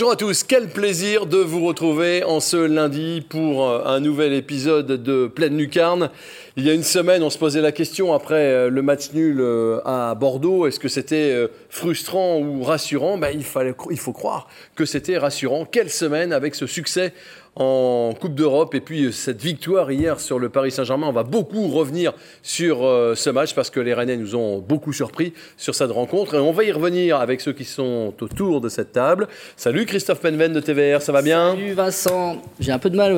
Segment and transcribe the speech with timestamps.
[0.00, 4.32] Bonjour à tous, quel plaisir de vous retrouver en ce lundi pour euh, un nouvel
[4.32, 6.08] épisode de Pleine Lucarne.
[6.56, 9.42] Il y a une semaine, on se posait la question après euh, le match nul
[9.42, 13.18] euh, à Bordeaux, est-ce que c'était frustrant ou rassurant?
[13.18, 15.66] Ben, il, faut croire que c'était rassurant.
[15.66, 17.12] Quelle semaine avec ce succès
[17.60, 21.06] en Coupe d'Europe et puis cette victoire hier sur le Paris Saint-Germain.
[21.08, 24.94] On va beaucoup revenir sur euh, ce match parce que les Rennais nous ont beaucoup
[24.94, 28.70] surpris sur cette rencontre et on va y revenir avec ceux qui sont autour de
[28.70, 29.28] cette table.
[29.56, 31.50] Salut Christophe Penven de TVR, ça va bien?
[31.50, 33.14] Salut Vincent, j'ai un peu de mal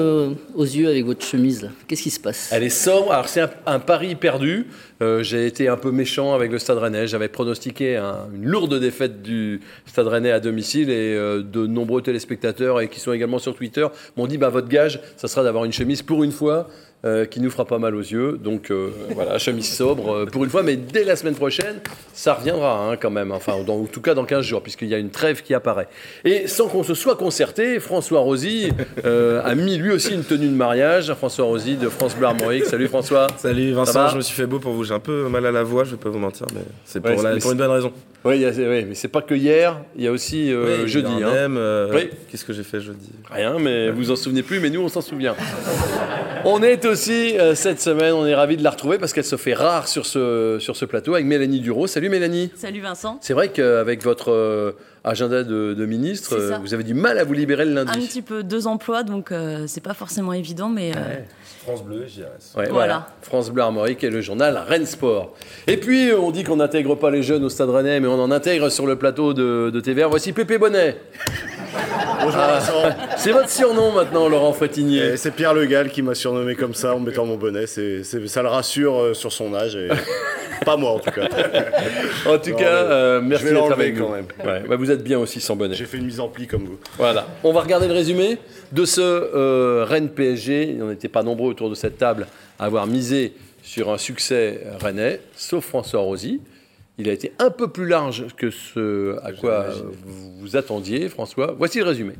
[0.54, 1.70] aux yeux avec votre chemise.
[1.86, 2.50] Qu'est-ce qui se passe?
[2.52, 4.66] Elle est sobre, alors c'est un, pari perdu.
[5.02, 7.08] Euh, j'ai été un peu méchant avec le Stade Rennais.
[7.08, 12.80] J'avais pronostiqué une lourde défaite du Stade Rennais à domicile et euh, de nombreux téléspectateurs
[12.80, 13.86] et qui sont également sur Twitter
[14.16, 16.68] m'ont dit bah, votre gage, ça sera d'avoir une chemise pour une fois
[17.04, 18.38] euh, qui nous fera pas mal aux yeux.
[18.40, 21.80] Donc euh, voilà, chemise sobre euh, pour une fois, mais dès la semaine prochaine,
[22.12, 23.32] ça reviendra hein, quand même.
[23.32, 25.88] Enfin, en tout cas dans 15 jours, puisqu'il y a une trêve qui apparaît.
[26.24, 28.70] Et sans qu'on se soit concerté, François Rosy
[29.04, 31.12] a mis lui aussi une tenue de mariage.
[31.14, 32.66] François Rosy de France Bleu Armorique.
[32.66, 33.26] Salut François.
[33.36, 34.84] Salut Vincent, je me suis fait beau pour vous.
[34.84, 37.10] J'ai un peu mal à la voix, je vais pas vous mentir, mais c'est pour,
[37.10, 37.92] une bonne raison.
[38.24, 40.52] Oui, mais c'est pas que hier, il y a aussi
[40.86, 41.10] jeudi.
[41.24, 41.48] Hein.
[41.48, 41.60] Même,
[42.30, 43.10] Qu'est-ce que j'ai fait jeudi?
[43.28, 45.34] Rien, mais vous en souvenez plus, mais nous on s'en souvient.
[46.44, 48.12] on est aussi euh, cette semaine.
[48.12, 50.84] On est ravis de la retrouver parce qu'elle se fait rare sur ce, sur ce
[50.84, 51.86] plateau avec Mélanie Duro.
[51.86, 52.52] Salut Mélanie.
[52.54, 53.18] Salut Vincent.
[53.22, 54.72] C'est vrai qu'avec votre euh,
[55.04, 57.92] agenda de, ministre, euh, vous avez du mal à vous libérer le lundi.
[57.92, 59.32] Un petit peu, deux emplois, donc
[59.66, 60.92] c'est pas forcément évident, mais.
[61.64, 62.58] France Bleu, JRS.
[62.58, 63.06] Ouais, voilà.
[63.22, 65.32] France Bleu Armorique et le journal Rennes Sport.
[65.68, 68.32] Et puis, on dit qu'on n'intègre pas les jeunes au Stade Rennais, mais on en
[68.32, 70.08] intègre sur le plateau de, de TVR.
[70.08, 70.96] Voici Pépé Bonnet.
[72.22, 72.60] Bonjour ah,
[73.16, 75.16] C'est votre surnom maintenant, Laurent Frétinier.
[75.16, 77.66] C'est Pierre Le Gall qui m'a surnommé comme ça en mettant mon bonnet.
[77.66, 79.76] C'est, ça le rassure euh, sur son âge.
[79.76, 79.88] Et...
[80.64, 81.28] Pas moi en tout cas.
[82.26, 84.26] en tout cas, euh, merci d'être avec quand même.
[84.44, 85.74] Bah, vous êtes bien aussi sans bonnet.
[85.74, 86.78] J'ai fait une mise en pli comme vous.
[86.96, 87.26] Voilà.
[87.44, 88.38] On va regarder le résumé
[88.72, 90.78] de ce euh, Rennes PSG.
[90.80, 92.26] On n'était pas nombreux autour de cette table
[92.58, 96.40] à avoir misé sur un succès rennais, sauf François Rosy.
[96.98, 99.66] Il a été un peu plus large que ce à quoi
[100.04, 101.54] vous vous attendiez, François.
[101.56, 102.14] Voici le résumé.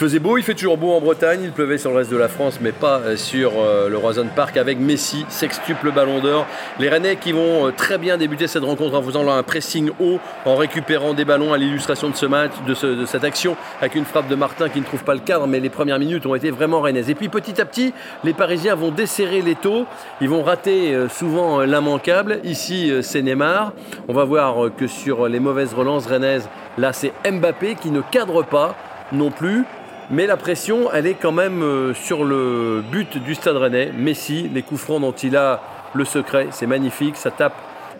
[0.00, 2.28] Faisait beau, il fait toujours beau en Bretagne, il pleuvait sur le reste de la
[2.28, 6.46] France, mais pas euh, sur euh, le Roison Park avec Messi, sextuple ballon d'or.
[6.78, 10.18] Les Rennais qui vont euh, très bien débuter cette rencontre en faisant un pressing haut,
[10.46, 14.26] en récupérant des ballons à l'illustration de ce match, de, cette action, avec une frappe
[14.26, 16.80] de Martin qui ne trouve pas le cadre, mais les premières minutes ont été vraiment
[16.80, 17.10] rennaises.
[17.10, 17.92] Et puis petit à petit,
[18.24, 19.84] les Parisiens vont desserrer les taux,
[20.22, 22.40] ils vont rater souvent l'immanquable.
[22.44, 23.74] Ici, c'est Neymar.
[24.08, 28.42] On va voir que sur les mauvaises relances rennaises, là c'est Mbappé qui ne cadre
[28.42, 28.74] pas
[29.12, 29.64] non plus.
[30.12, 33.92] Mais la pression, elle est quand même euh, sur le but du Stade Rennais.
[33.96, 35.62] Messi, les coups francs dont il a
[35.94, 37.54] le secret, c'est magnifique, ça tape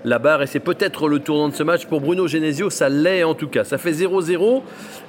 [0.04, 3.22] la barre et c'est peut-être le tournant de ce match pour Bruno Genesio, ça l'est
[3.22, 3.62] en tout cas.
[3.62, 4.62] Ça fait 0-0.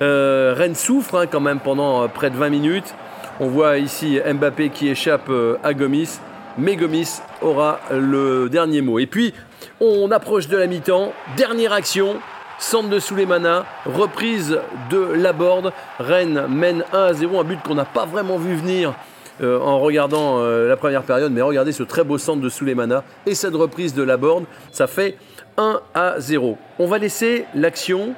[0.04, 2.94] Euh, Rennes souffre hein, quand même pendant euh, près de 20 minutes.
[3.40, 5.32] On voit ici Mbappé qui échappe
[5.64, 6.20] à Gomis,
[6.60, 9.00] mais Gomis aura le dernier mot.
[9.00, 9.34] Et puis,
[9.80, 12.18] on approche de la mi-temps, dernière action,
[12.62, 14.60] Centre de Souleymana, reprise
[14.92, 15.74] de Laborde.
[15.98, 18.94] Rennes mène 1 à 0, un but qu'on n'a pas vraiment vu venir
[19.42, 23.04] euh, en regardant euh, la première période, mais regardez ce très beau centre de Souleymana
[23.26, 25.18] et cette reprise de Laborde, ça fait
[25.58, 26.56] 1 à 0.
[26.78, 28.14] On va laisser l'action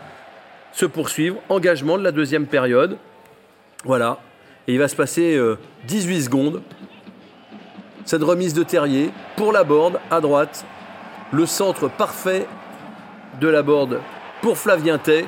[0.73, 2.97] se poursuivre, engagement de la deuxième période.
[3.85, 4.19] Voilà,
[4.67, 5.39] et il va se passer
[5.87, 6.61] 18 euh, secondes.
[8.03, 10.65] Cette remise de Terrier pour Laborde à droite,
[11.31, 12.45] le centre parfait
[13.39, 14.01] de Laborde
[14.43, 15.25] pour Flavien Tay.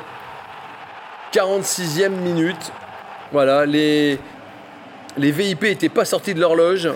[1.31, 2.71] 46e minute.
[3.31, 4.19] Voilà, les,
[5.17, 6.89] VIP n'étaient pas sortis de l'horloge.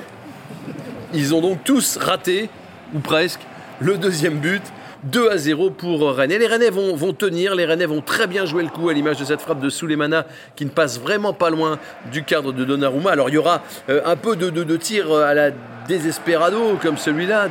[1.13, 2.49] Ils ont donc tous raté,
[2.93, 3.39] ou presque,
[3.79, 4.61] le deuxième but.
[5.05, 6.33] 2 à 0 pour Rennes.
[6.33, 9.15] Et les Rennais vont, tenir, les Rennais vont très bien jouer le coup à l'image
[9.15, 10.25] de cette frappe de Souleymana
[10.57, 11.79] qui ne passe vraiment pas loin
[12.11, 13.11] du cadre de Donnarumma.
[13.11, 15.51] Alors il y aura euh, un peu de, de, de tir à la
[15.87, 17.47] désespérado comme celui-là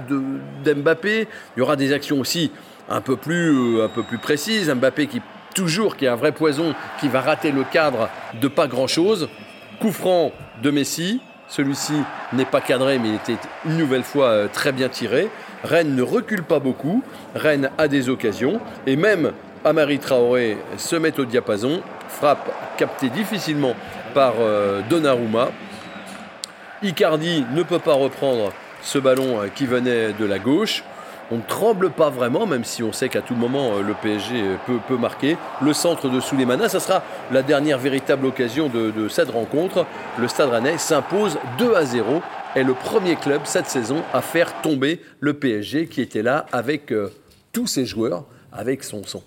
[0.62, 1.26] d'Mbappé.
[1.56, 2.52] Il y aura des actions aussi
[2.88, 4.70] un peu plus, euh, un peu plus précise.
[4.70, 5.22] Mbappé qui
[5.54, 8.08] toujours qui est un vrai poison, qui va rater le cadre
[8.40, 9.28] de pas grand-chose.
[9.80, 10.32] Coup franc
[10.62, 11.20] de Messi.
[11.48, 11.94] Celui-ci
[12.34, 15.30] n'est pas cadré, mais il était une nouvelle fois euh, très bien tiré.
[15.64, 17.02] Rennes ne recule pas beaucoup.
[17.34, 18.60] Rennes a des occasions.
[18.86, 19.32] Et même
[19.64, 23.74] Amari Traoré se met au diapason, frappe captée difficilement
[24.14, 25.48] par euh, Donnarumma.
[26.82, 28.52] Icardi ne peut pas reprendre
[28.82, 30.84] ce ballon qui venait de la gauche.
[31.30, 34.42] On ne tremble pas vraiment, même si on sait qu'à tout moment euh, le PSG
[34.66, 35.36] peut, peut marquer.
[35.60, 39.84] Le centre de Souleymana, ça sera la dernière véritable occasion de, de cette rencontre.
[40.18, 42.22] Le Stade Rennais s'impose 2 à 0
[42.54, 46.92] est le premier club cette saison à faire tomber le PSG qui était là avec
[46.92, 47.12] euh,
[47.52, 49.22] tous ses joueurs, avec son, son,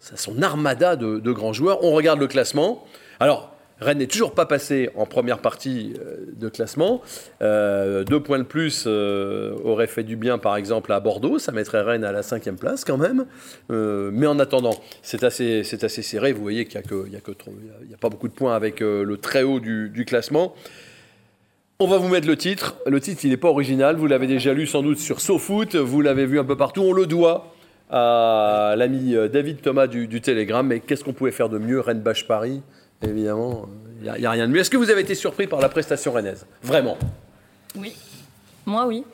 [0.00, 1.84] son armada de, de grands joueurs.
[1.84, 2.84] On regarde le classement.
[3.20, 7.00] Alors, Rennes n'est toujours pas passé en première partie euh, de classement.
[7.42, 11.38] Euh, deux points de plus euh, auraient fait du bien, par exemple, à Bordeaux.
[11.38, 13.26] Ça mettrait Rennes à la cinquième place quand même.
[13.70, 16.32] Mais en attendant, c'est assez, c'est assez serré.
[16.32, 20.04] Vous voyez qu'il n'y a, a, pas beaucoup de points avec le très haut du,
[20.06, 20.54] classement.
[21.78, 22.76] On va vous mettre le titre.
[22.86, 23.96] Le titre, il n'est pas original.
[23.96, 25.76] Vous l'avez déjà lu sans doute sur SoFoot.
[25.76, 26.82] Vous l'avez vu un peu partout.
[26.82, 27.54] On le doit
[27.90, 30.68] à l'ami David Thomas du, du Télégramme.
[30.68, 32.62] Mais qu'est-ce qu'on pouvait faire de mieux Rennes bâche Paris
[33.02, 33.68] Évidemment,
[34.02, 34.60] il n'y a, rien de mieux.
[34.60, 36.46] Est-ce que vous avez été surpris par la prestation rennaise?
[36.62, 36.96] Vraiment?
[37.76, 37.94] Oui.
[38.66, 39.04] Moi, oui.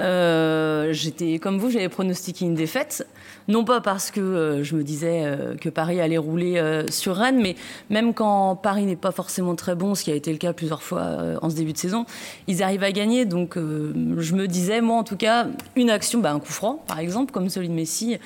[0.00, 3.06] Euh, J'étais comme vous, j'avais pronostiqué une défaite.
[3.48, 7.40] Non pas parce que euh, je me disais euh, que Paris allait rouler sur Rennes,
[7.42, 7.56] mais
[7.90, 10.82] même quand Paris n'est pas forcément très bon, ce qui a été le cas plusieurs
[10.82, 12.06] fois en ce début de saison,
[12.46, 13.24] ils arrivent à gagner.
[13.24, 15.46] Donc je me disais, moi en tout cas,
[15.76, 18.18] une action, bah, un coup franc par exemple, comme celui de Messi.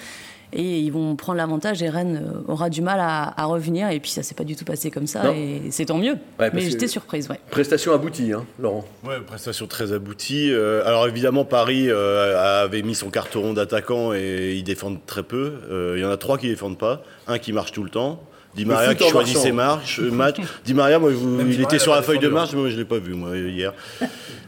[0.58, 3.90] Et ils vont prendre l'avantage et Rennes euh, aura du mal à, à revenir.
[3.90, 5.22] Et puis ça s'est pas du tout passé comme ça.
[5.24, 5.32] Non.
[5.34, 6.16] Et c'est tant mieux.
[6.40, 7.38] mais j'étais surprise, ouais.
[7.50, 8.84] Prestation aboutie, hein, Laurent.
[9.06, 10.50] Ouais, prestation très aboutie.
[10.50, 15.52] Euh, alors évidemment, Paris euh, avait mis son carteron d'attaquant et ils défendent très peu.
[15.70, 18.22] Euh, Il y en a trois qui défendent pas, un qui marche tout le temps.
[18.56, 20.38] Di Maria qui choisit ses marches, euh, matchs.
[20.64, 22.84] Di Maria, moi, vous- il était sur la feuille de marche, mais moi je l'ai
[22.84, 23.72] pas vu moi hier.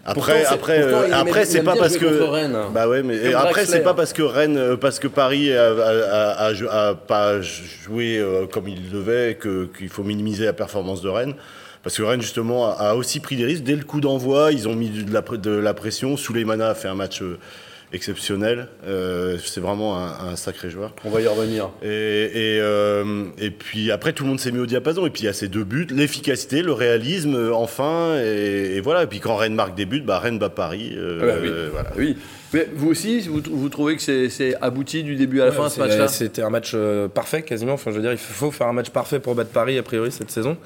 [0.05, 2.57] Après, Pourtant, après, euh, après, il c'est pas parce que Rennes.
[2.73, 5.75] bah ouais, mais après c'est pas parce que Rennes, euh, parce que Paris a, a-
[5.75, 11.03] a- a jou- a pas joué comme il devait que qu'il faut minimiser la performance
[11.03, 11.35] de Rennes.
[11.83, 13.63] Parce que Rennes, justement, a, a aussi pris des risques.
[13.63, 16.17] Dès le coup d'envoi, ils ont mis de la, de la pression.
[16.17, 17.39] Souleymana a fait un match euh,
[17.93, 18.69] exceptionnel.
[18.87, 20.95] Euh, c'est vraiment un, un sacré joueur.
[21.05, 21.71] On va y revenir.
[21.83, 25.07] Et, et, euh, et puis après, tout le monde s'est mis au diapason.
[25.07, 28.17] Et puis il y a ces deux buts, l'efficacité, le réalisme, euh, enfin.
[28.23, 29.05] Et, et voilà.
[29.05, 30.93] Et puis quand Rennes marque des buts, bah, Rennes bat Paris.
[30.97, 31.49] euh, Ah bah oui.
[31.49, 31.91] euh, voilà.
[31.97, 32.17] Oui.
[32.55, 35.69] Mais vous aussi, vous, vous trouvez que c'est abouti du début à la Ouais, fin
[35.69, 36.09] ce match-là?
[36.09, 36.75] C'était un match
[37.13, 37.75] parfait quasiment.
[37.75, 40.11] Enfin, je veux dire, il faut faire un match parfait pour battre Paris a priori
[40.11, 40.57] cette saison.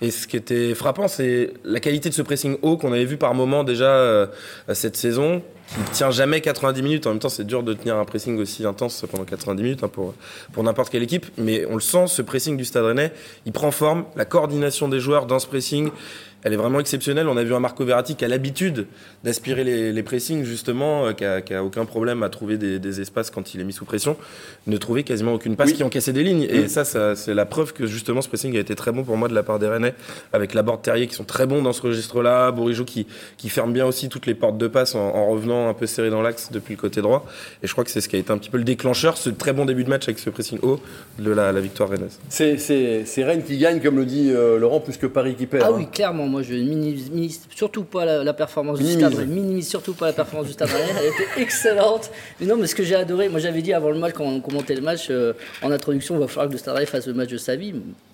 [0.00, 3.16] Et ce qui était frappant, c'est la qualité de ce pressing haut qu'on avait vu
[3.16, 4.26] par moment déjà euh,
[4.74, 7.06] cette saison, qui tient jamais 90 minutes.
[7.06, 9.88] En même temps, c'est dur de tenir un pressing aussi intense pendant 90 minutes hein,
[9.88, 10.14] pour,
[10.52, 11.26] pour n'importe quelle équipe.
[11.36, 13.12] Mais on le sent, ce pressing du Stade Rennais,
[13.46, 14.04] il prend forme.
[14.16, 15.90] La coordination des joueurs dans ce pressing,
[16.44, 17.26] elle est vraiment exceptionnelle.
[17.28, 18.86] On a vu un Marco Verratti qui a l'habitude
[19.24, 22.78] d'aspirer les, les pressings, justement, euh, qui, a, qui a aucun problème à trouver des,
[22.78, 24.16] des espaces quand il est mis sous pression,
[24.66, 25.74] ne trouvait quasiment aucune passe Oui.
[25.76, 26.42] qui encaissait des lignes.
[26.48, 29.16] Et ça, ça c'est la preuve que justement ce pressing a été très bon pour
[29.16, 29.94] moi de la part des Rennais,
[30.32, 33.06] avec la borde Terrier qui sont très bons dans ce registre-là, Bourigeau qui,
[33.38, 36.10] qui ferme bien aussi toutes les portes de passe en, en revenant un peu serré
[36.10, 37.26] dans l'axe depuis le côté droit.
[37.62, 39.30] Et je crois que c'est ce qui a été un petit peu le déclencheur, ce
[39.30, 40.80] très bon début de match avec ce pressing haut
[41.18, 42.18] de la, la victoire rennaise.
[42.28, 45.46] C'est- C'est c'est Rennes qui gagne, comme le dit euh, Laurent, plus que Paris qui
[45.46, 45.62] perd.
[45.64, 45.74] Ah hein.
[45.76, 48.98] oui, clairement, moi je minimise, minimise surtout pas la, la performance Minimise.
[49.08, 49.28] du Stade.
[49.28, 50.68] Minimise surtout pas la performance du Stade.
[51.00, 52.10] Elle était excellente.
[52.40, 54.40] Mais non, mais ce que j'ai adoré, moi j'avais dit avant le match, quand on
[54.40, 55.32] commentait le match, euh,
[55.62, 57.72] en introduction, il va falloir que le Stade fasse le match de sa vie.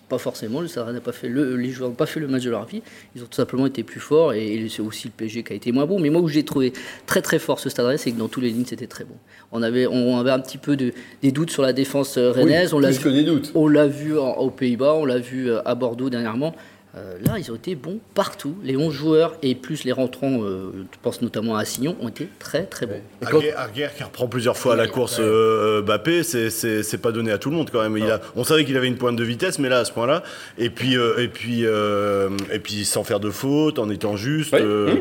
[0.09, 2.42] Pas forcément, le Stade n'a pas fait le, les joueurs n'ont pas fait le match
[2.42, 2.83] de leur vie.
[3.14, 5.56] Ils ont tout simplement été plus forts et, et c'est aussi le PSG qui a
[5.56, 6.00] été moins bon.
[6.00, 6.73] Mais moi où j'ai trouvé
[7.06, 9.14] très très fort ce Stade c'est que dans tous les lignes c'était très bon.
[9.52, 10.92] On avait, on avait un petit peu de,
[11.23, 12.75] des doutes sur la défense euh, Oui, rennaise.
[12.75, 13.52] on l'a vu- que des doutes.
[13.54, 16.56] on l'a vu en- aux Pays-Bas, on l'a vu euh, à Bordeaux dernièrement.
[16.97, 18.56] Euh, là, ils ont été bons partout.
[18.64, 22.28] Les 11 joueurs et plus les rentrants, euh, je pense notamment à Assignon, ont été
[22.40, 23.00] très très bons.
[23.20, 27.38] Quand- Arguer, Arguer qui reprend plusieurs fois la course euh, Mbappé, c'est- pas donné à
[27.38, 27.97] tout le monde quand même.
[27.97, 30.23] Il a, on savait qu'il avait une pointe de vitesse, mais là à ce point-là,
[30.59, 34.52] et puis euh, et puis euh, et puis sans faire de faute, en étant juste.
[34.52, 34.59] Oui.
[34.61, 35.00] euh, Mhm.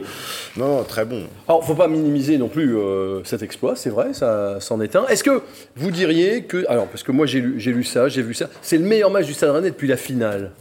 [0.58, 1.24] Non, très bon.
[1.48, 5.08] Alors, faut pas minimiser non plus euh, cet exploit, c'est vrai, ça c'en est un.
[5.08, 5.42] Est-ce que
[5.76, 8.48] vous diriez que, alors parce que moi j'ai lu, j'ai lu ça, j'ai vu ça,
[8.62, 10.52] c'est le meilleur match du Stade Rennais depuis la finale.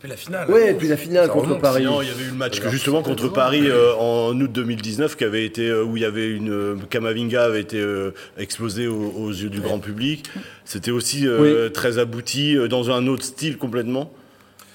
[0.00, 0.50] Et puis la finale.
[0.50, 1.60] Ouais, depuis la finale Ça contre remonte.
[1.60, 1.82] Paris.
[1.82, 5.14] Sinon, il y avait eu le match que, justement contre Paris euh, en août 2019
[5.14, 8.86] qui avait été euh, où il y avait une euh, Kamavinga avait été euh, explosé
[8.86, 10.24] aux, aux yeux du grand public.
[10.64, 14.10] C'était aussi euh, très abouti euh, dans un autre style complètement.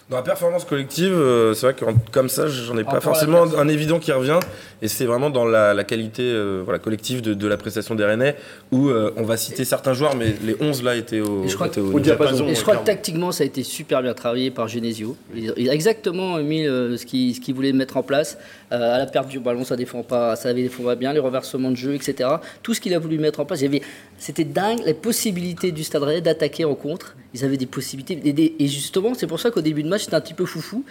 [0.07, 3.41] Dans la performance collective, euh, c'est vrai que comme ça, j'en ai pas Encore forcément
[3.57, 4.39] un évident qui revient.
[4.83, 8.05] Et c'est vraiment dans la, la qualité euh, voilà, collective de, de la prestation des
[8.05, 8.35] Rennais,
[8.71, 11.55] où euh, on va citer certains joueurs, mais les 11 là étaient au, Et je
[11.55, 11.99] crois étaient que- au Au niveau.
[12.01, 12.47] diapason.
[12.47, 15.17] Et je crois que tactiquement, ça a été super bien travaillé par Genesio.
[15.35, 18.37] Il a exactement mis euh, ce qu'il ce qu'il voulait mettre en place.
[18.75, 21.71] Euh, à la perte du ballon, ça défend pas, ça défend pas bien, les reversements
[21.71, 22.29] de jeu, etc.
[22.61, 23.63] Tout ce qu'il a voulu mettre en place,
[24.17, 27.15] c'était dingue les possibilités du Stade Rennais d'attaquer en contre.
[27.33, 28.19] Ils avaient des possibilités.
[28.23, 30.83] Et, et justement, c'est pour ça qu'au début de match, c'était un petit peu foufou.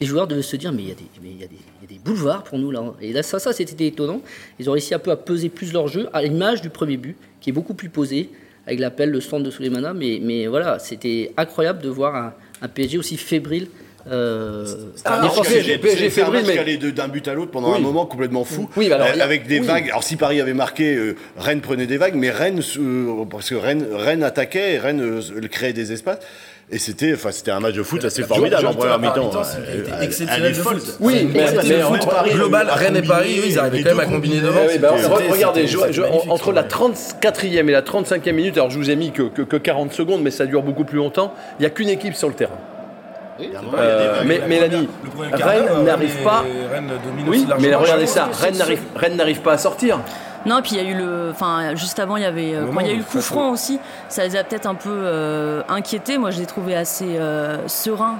[0.00, 1.46] Les joueurs devaient se dire, mais il y, a
[1.86, 2.82] des, boulevards pour nous là.
[3.00, 4.20] Et là, ça, ça c'était étonnant.
[4.58, 7.16] Ils ont réussi un peu à peser plus leur jeu, à l'image du premier but,
[7.40, 8.30] qui est beaucoup plus posé,
[8.66, 9.94] avec l'appel, le centre de Souleymana.
[9.94, 13.68] Mais, mais voilà, c'était incroyable de voir un, un PSG aussi fébrile.
[14.10, 14.64] Euh,
[15.04, 15.52] Ah, Non, défensif.
[15.54, 17.70] PSG, PSG c'est un fébrile, match mais- qui allait de- d'un but à l'autre pendant
[17.70, 17.76] Oui.
[17.78, 18.68] un moment complètement fou.
[18.76, 19.66] Oui, bah alors, Euh, avec des oui.
[19.66, 19.88] vagues.
[19.90, 23.54] Alors si Paris avait marqué, euh, Rennes prenait des vagues, mais Rennes, euh, parce que
[23.54, 26.18] Rennes, Rennes attaquait, et Rennes euh, créait des espaces.
[26.70, 29.30] Et c'était, enfin, c'était un match de foot assez formidable en première mi-temps.
[29.34, 30.96] Euh, est de foot.
[31.00, 32.68] Oui, mais- mais de en- foot Paris, global.
[32.70, 34.62] Rennes et Paris, ils arrivaient les quand même à combiner devant.
[35.30, 35.66] Regardez,
[36.28, 36.70] entre la match.
[36.70, 40.22] 34e et la 35e minute, alors je vous ai mis que, que- que 40 secondes,
[40.22, 42.58] mais ça dure beaucoup plus longtemps, il n'y a qu'une équipe sur le terrain.
[44.24, 44.88] Mais Mélanie,
[45.36, 46.44] quart Rennes n'arrive pas.
[47.26, 50.00] Oui, mais regardez ça, Rennes n'arrive, Rennes n'arrive pas à sortir.
[50.44, 51.28] Non, et puis il y a eu le.
[51.30, 52.54] Enfin, juste avant, il y avait.
[52.54, 54.74] euh, quand il y a eu le coup franc aussi, ça les a peut-être un
[54.74, 56.18] peu euh, inquiétés.
[56.18, 58.16] Moi, je l'ai trouvé assez euh, serein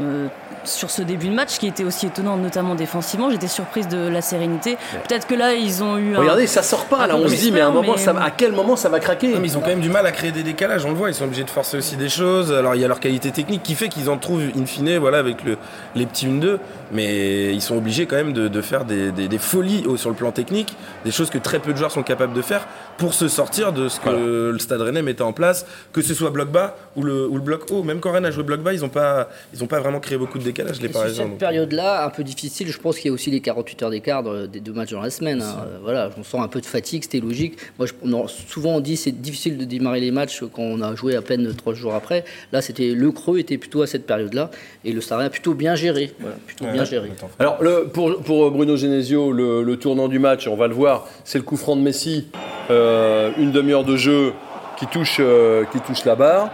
[0.00, 0.28] euh,
[0.66, 3.30] sur ce début de match, qui était aussi étonnant, notamment défensivement.
[3.30, 4.76] J'étais surprise de la sérénité.
[5.08, 6.14] Peut-être que là, ils ont eu.
[6.14, 7.16] un- Regardez, ça sort pas un là.
[7.16, 8.88] On se dit, mais à un d'espoir, moment, mais- ça va- à quel moment ça
[8.88, 10.90] va craquer Non, mais ils ont quand même du mal à créer des décalages, on
[10.90, 12.52] le voit, ils sont obligés de forcer aussi des choses.
[12.52, 15.18] Alors il y a leur qualité technique qui fait qu'ils en trouvent in fine voilà,
[15.18, 15.56] avec le,
[15.94, 16.58] les petits 1-2,
[16.92, 20.16] mais ils sont obligés quand même de, de faire des, des- des folies sur le
[20.16, 22.66] plan technique, des choses que très peu de joueurs sont capables de faire
[22.98, 26.30] pour se sortir de ce que le Stade Rennais mettait en place, que ce soit
[26.30, 27.82] bloc bas ou le, ou le bloc haut.
[27.82, 30.16] Même quand Rennes a joué bloc bas, ils n'ont pas, ils ont pas vraiment créé
[30.16, 31.24] beaucoup de décalages, Et sur Parisiens.
[31.24, 34.22] cette période-là, un peu difficile, je pense qu'il y a aussi les 48 heures d'écart
[34.22, 35.42] de- des deux matchs dans la semaine.
[35.42, 35.56] hein.
[35.66, 37.56] Euh, Voilà, on sent un peu de fatigue, c'était logique.
[37.78, 40.94] Moi, je- on souvent on dit c'est difficile de démarrer les matchs quand on a
[40.94, 42.24] joué à peine trois jours après.
[42.52, 44.50] Là, c'était le creux était plutôt à cette période-là
[44.84, 46.12] et le Stade Rennais a plutôt bien géré.
[46.20, 47.10] Voilà, plutôt bien géré.
[47.38, 51.06] Alors, le, pour, pour Bruno Genesio, le, le tournant du match, on va le voir,
[51.24, 52.26] c'est le coup franc de Messi,
[52.70, 54.32] euh, une demi-heure de jeu
[54.78, 56.50] qui touche, euh, qui touche la barre.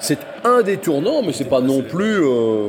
[0.00, 2.24] C'est un des tournants, mais c'est pas non plus.
[2.24, 2.68] euh,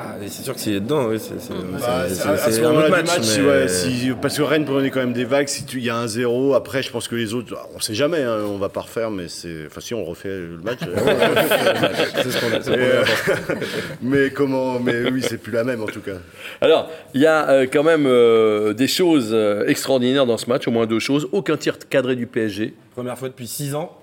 [0.00, 3.06] Ah, c'est sûr que s'il est dedans, oui, c'est Bah, un autre match.
[3.06, 5.48] match, mais- ouais, si- parce que Rennes prenait quand même des vagues.
[5.48, 7.94] Si tu- il y a un zéro, après, je pense que les autres, on sait
[7.94, 9.66] jamais, hein, on va pas refaire, mais c'est.
[9.66, 10.78] Enfin, si on refait le match.
[12.22, 13.04] C'est ce qu'on a- ce a euh,
[14.02, 16.12] mais comment Mais oui, c'est plus la même en tout cas.
[16.60, 19.36] Alors, il y a euh, quand même euh, des choses
[19.66, 21.28] extraordinaires dans ce match, au moins deux choses.
[21.32, 22.74] Aucun tir cadré du PSG.
[22.94, 23.97] Première fois depuis 6 ans.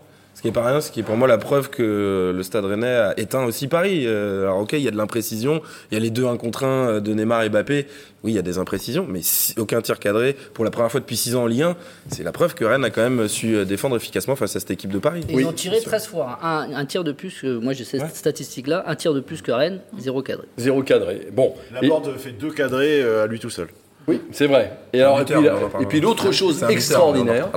[0.46, 2.86] Qui est pas rien, ce qui est pour moi la preuve que le Stade Rennais
[2.88, 4.04] a éteint aussi Paris.
[4.06, 5.60] Euh, alors ok, il y a de l'imprécision,
[5.90, 7.88] il y a les deux 1 contre 1 de Neymar et Mbappé.
[8.24, 11.00] Oui, il y a des imprécisions, mais si- aucun tir cadré pour la première fois
[11.00, 11.75] depuis 6 ans en Ligue 1.
[12.10, 14.70] C'est la preuve que Rennes a quand même su euh, défendre efficacement face à cette
[14.70, 15.24] équipe de Paris.
[15.30, 16.68] Et Ils ont tiré 13 fois, hein.
[16.72, 18.08] un, un tir de plus que moi j'ai cette Ouais.
[18.14, 20.46] statistique-là, un tir de plus que Rennes, zéro cadré.
[20.60, 21.28] Zéro cadré.
[21.32, 21.56] Bon.
[21.82, 23.70] Et- Laborde fait deux cadrés euh, à lui tout seul.
[24.08, 24.78] oui, c'est vrai.
[24.94, 25.42] Et, alors, et, buteur,
[25.90, 27.50] puis, et l'autre chose extraordinaire.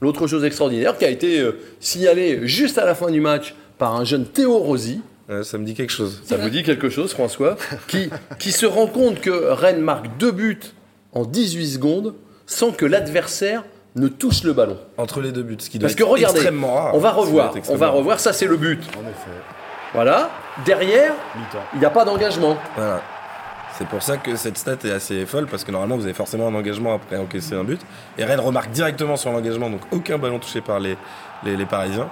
[0.00, 3.94] L'autre chose extraordinaire qui a été euh, signalée juste à la fin du match par
[3.96, 5.00] un jeune Théo Rossi.
[5.28, 6.22] Ouais, ça me dit quelque chose.
[6.24, 7.56] Ça vous dit quelque chose, François?
[7.86, 10.58] Qui, qui se rend compte que Rennes marque deux buts
[11.12, 12.14] en 18 secondes
[12.46, 13.64] sans que l'adversaire
[13.94, 14.78] ne touche le ballon.
[14.96, 16.94] Entre les deux buts, ce qui doit Parce que regardez, extrêmement rare.
[16.94, 18.80] on va doit revoir, on va revoir, ça c'est le but.
[18.96, 19.30] En effet.
[19.94, 20.30] Voilà,
[20.64, 21.12] derrière,
[21.74, 22.56] il n'y a pas d'engagement.
[22.76, 23.02] Voilà.
[23.78, 26.48] C'est pour ça que cette stat est assez folle, parce que normalement vous avez forcément
[26.48, 27.80] un engagement après encaisser un but.
[28.18, 30.96] Et Rennes remarque directement sur l'engagement, donc aucun ballon touché par les,
[31.44, 32.08] les, les Parisiens.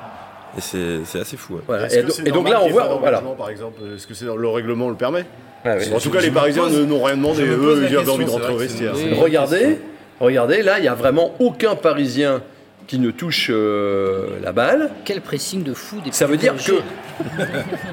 [0.57, 1.55] Et c'est c'est assez fou.
[1.55, 1.61] ouais.
[1.67, 1.87] Voilà.
[1.87, 3.21] Est-ce Et, donc là, on voit, voilà.
[3.37, 5.27] par exemple, est-ce que c'est le règlement le permet?
[5.65, 5.93] Ah oui.
[5.93, 7.43] En tout cas, les Parisiens n'ont rien demandé.
[7.43, 8.95] Eux, ils avaient envie de rentrer au vestiaire.
[9.21, 9.81] Regardez,
[10.21, 12.43] regardez, là, il n'y a vraiment aucun Parisien
[12.87, 14.91] qui ne touche euh, la balle.
[15.05, 16.81] Quel pressing de fou des Ça veut dire que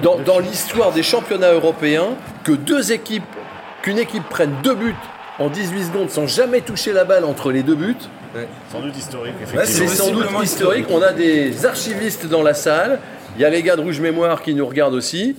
[0.03, 2.10] dans, dans l'histoire des championnats européens,
[2.44, 3.24] que deux équipes,
[3.84, 4.96] qu'une équipe prenne deux buts
[5.40, 7.96] en 18 secondes sans jamais toucher la balle entre les deux buts,
[8.72, 10.06] Sans doute historique, Ouais, c'est effectivement.
[10.06, 10.86] sans doute historique.
[10.90, 13.00] On a des archivistes dans la salle.
[13.36, 15.36] Il y a les gars de Rouge Mémoire qui nous regardent aussi.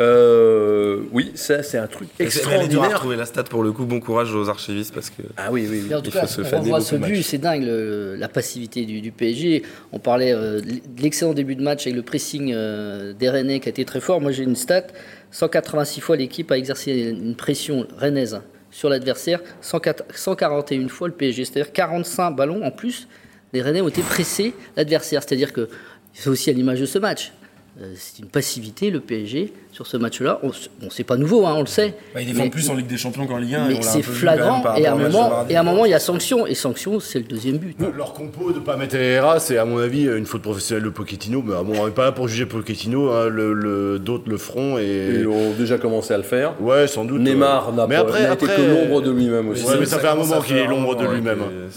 [0.00, 2.90] Euh, oui, ça c'est un truc extraordinaire.
[2.94, 3.84] retrouver la stat pour le coup.
[3.84, 5.22] Bon courage aux archivistes parce que.
[5.36, 5.94] Ah oui, oui, oui.
[5.94, 8.84] En tout Il cas, faut se on beaucoup ce but, c'est dingue, le- la passivité
[8.84, 9.62] du, du PSG.
[9.92, 13.68] On parlait euh, de l'excellent début de match avec le pressing euh, des Rennais qui
[13.68, 14.20] a été très fort.
[14.20, 14.84] Moi, j'ai une stat
[15.30, 21.44] 186 fois l'équipe a exercé une pression rennaise sur l'adversaire, 104 141 fois le PSG.
[21.44, 23.08] C'est-à-dire 45 ballons en plus.
[23.52, 25.22] Les Rennais ont été pressés l'adversaire.
[25.22, 25.68] C'est-à-dire que
[26.12, 27.32] c'est aussi à l'image de ce match.
[27.80, 30.40] Euh, c'est une passivité, le PSG, sur ce match-là.
[30.42, 31.94] On, bon, c'est pas nouveau, hein, on le sait.
[32.14, 33.58] Bah, il défend plus en Ligue des Champions qu'en Ligue 1.
[33.70, 35.52] et on Mais c'est flagrant, et à, un moment, mardi.
[35.52, 37.76] et à un moment, il y a sanction, et sanction, c'est le deuxième but.
[37.96, 41.42] Leur compo de pas mettre Herrera, c'est à mon avis une faute professionnelle de Pochettino.
[41.46, 44.78] Mais bon, on n'est pas là pour juger Pochettino, hein, le, le- d'autres le feront.
[44.78, 45.18] Et...
[45.20, 46.60] Ils ont déjà commencé à le faire.
[46.60, 47.20] Ouais, sans doute.
[47.20, 49.64] Neymar euh, n'a pas été après, que l'ombre de lui-même aussi.
[49.64, 51.68] Ouais, mais ça fait un moment qu'il est l'ombre de lui-même, hein.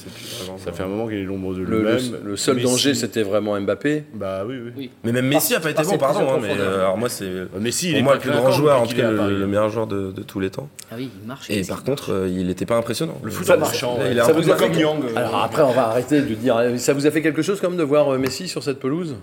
[0.63, 2.17] Ça fait un moment qu'il est l'ombre de Le, lui-même.
[2.23, 4.03] le- seul danger, c'était vraiment Mbappé.
[4.13, 4.89] Bah oui, oui.
[5.03, 6.33] Mais même Messi a pas été bon, pardon.
[6.33, 7.29] hein, mais euh, alors moi, c'est
[7.59, 9.69] Messi, il pour est moi le plus grand joueur, en tout cas le, le meilleur
[9.69, 10.69] joueur de, de tous les temps.
[10.91, 11.49] Ah oui, il marche.
[11.49, 13.17] Et par contre, euh, il n'était pas impressionnant.
[13.23, 14.11] Le foot marchant, ça- ouais.
[14.11, 15.03] il est un Ça peu vous a fait comme Yang.
[15.15, 16.59] Alors après, on va arrêter de dire.
[16.77, 19.15] Ça vous a fait quelque chose quand même de voir euh, Messi sur cette pelouse?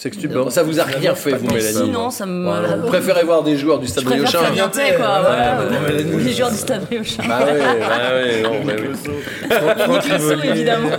[0.00, 0.34] Sextuple.
[0.34, 0.48] Non.
[0.48, 2.42] Ça vous a rien fait, vous, Mais si, Mélanie non, ça me.
[2.44, 2.76] Voilà.
[2.76, 5.06] Vous préférez voir des joueurs du Stade Je préfère Fabien Tay, quoi.
[5.06, 6.14] Ouais, voilà, ouais, ouais.
[6.16, 6.22] ouais.
[6.24, 7.22] Les joueurs du Stade Riochin.
[7.28, 9.92] Bah ouais, bah ouais, non, bah oui.
[9.92, 10.88] Nick Lesso, évidemment.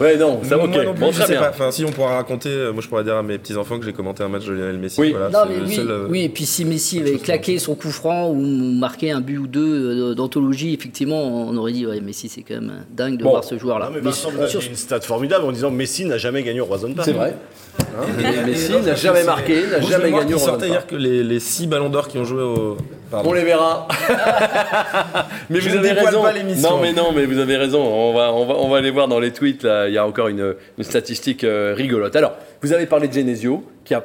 [0.00, 0.74] Ouais, non, ça Moi ok.
[0.84, 1.40] non plus, bon, je très sais bien.
[1.42, 1.50] pas.
[1.50, 3.84] Enfin, si on pourra raconter, euh, moi je pourrais dire à mes petits enfants que
[3.84, 5.00] j'ai commenté un match de Lionel Messi.
[5.00, 5.10] Oui.
[5.12, 7.90] Voilà, Non, mais oui, seul, euh, oui, et puis si Messi avait claqué son coup
[7.90, 12.28] franc ou marqué un but ou deux euh, d'anthologie, effectivement, on aurait dit, ouais, Messi,
[12.28, 13.30] c'est quand même dingue de Bon.
[13.30, 13.86] voir ce joueur-là.
[13.86, 16.04] Non, mais Mais Vincent, vous sur- avez sur- dit une stat formidable en disant Messi
[16.06, 17.06] n'a jamais gagné au Roison Park.
[17.06, 17.36] C'est vrai.
[17.80, 21.38] Hein, Et- Messi n'a jamais marqué, n'a jamais gagné Roland sortait hier que les, les
[21.40, 22.76] six ballons d'or qui ont joué au.
[23.10, 23.30] Pardon.
[23.30, 23.86] On les verra.
[25.50, 26.22] mais Je vous avez raison.
[26.22, 26.70] pas l'émission.
[26.70, 27.80] Non, mais non, mais vous avez raison.
[27.82, 29.62] On va, on va, on va aller voir dans les tweets.
[29.62, 32.16] Là, il y a encore une, une statistique euh, rigolote.
[32.16, 34.04] Alors, vous avez parlé de Genesio, qui a,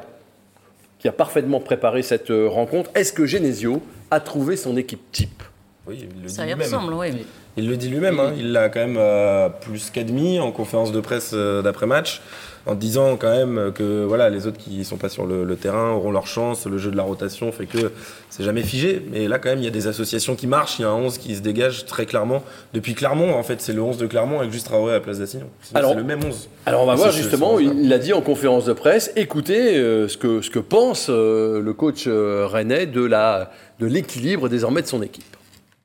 [0.98, 2.90] qui a parfaitement préparé cette euh, rencontre.
[2.94, 5.42] Est-ce que Genesio a trouvé son équipe type?
[5.86, 6.66] Oui, il le Ça dit y lui-même.
[6.66, 7.08] ressemble, oui.
[7.56, 8.32] Il le dit lui-même, hein.
[8.38, 12.22] il l'a quand même euh, plus qu'admis en conférence de presse euh, d'après-match,
[12.66, 15.90] en disant quand même que voilà, les autres qui sont pas sur le, le terrain
[15.92, 17.92] auront leur chance, le jeu de la rotation fait que
[18.28, 20.82] c'est jamais figé, mais là quand même il y a des associations qui marchent, il
[20.82, 22.42] y a un 11 qui se dégage très clairement.
[22.74, 25.18] Depuis Clermont, en fait c'est le 11 de Clermont avec juste Traoré à la place
[25.18, 25.46] d'Assignon.
[25.62, 26.48] C'est le même 11.
[26.66, 30.16] Alors on va voir justement, il l'a dit en conférence de presse, écoutez euh, ce,
[30.18, 33.50] que, ce que pense euh, le coach euh, rennais de la-
[33.80, 35.24] de l'équilibre désormais de son équipe.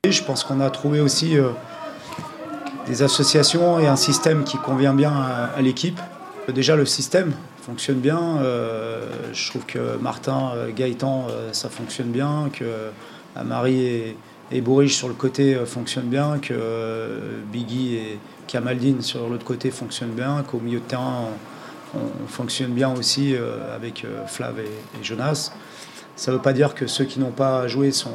[0.04, 1.48] Et Je pense qu'on a trouvé aussi euh,
[2.86, 5.98] des associations et un système qui convient bien à, à l'équipe.
[6.54, 8.38] Déjà, le système fonctionne bien.
[8.38, 12.50] euh, je trouve que Martin, euh, Gaëtan, euh, ça fonctionne bien.
[12.52, 12.64] Que
[13.34, 14.16] Amari et,
[14.52, 16.38] et sur le côté euh, fonctionnent bien.
[16.38, 20.44] Que euh, Biggie et Kamaldine sur l'autre côté fonctionnent bien.
[20.48, 21.24] Qu'au milieu de terrain,
[21.94, 25.50] on, on fonctionne bien aussi euh, avec euh, Flav et, Jonas.
[26.14, 28.10] Ça ne veut pas dire que ceux qui n'ont pas joué sont,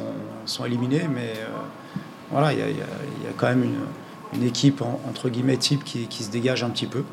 [0.64, 1.46] éliminés, mais euh,
[2.30, 3.62] voilà, il y, a- quand même
[4.34, 7.04] une, équipe en- entre guillemets type qui se dégage un petit peu.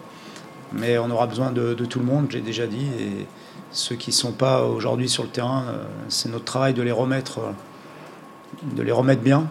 [0.74, 2.88] Mais on aura besoin de, de tout le monde, j'ai déjà dit.
[3.00, 3.26] Et
[3.72, 6.92] ceux qui ne sont pas aujourd'hui sur le terrain, euh, c'est notre travail de les
[6.92, 9.48] remettre, euh, de les remettre bien,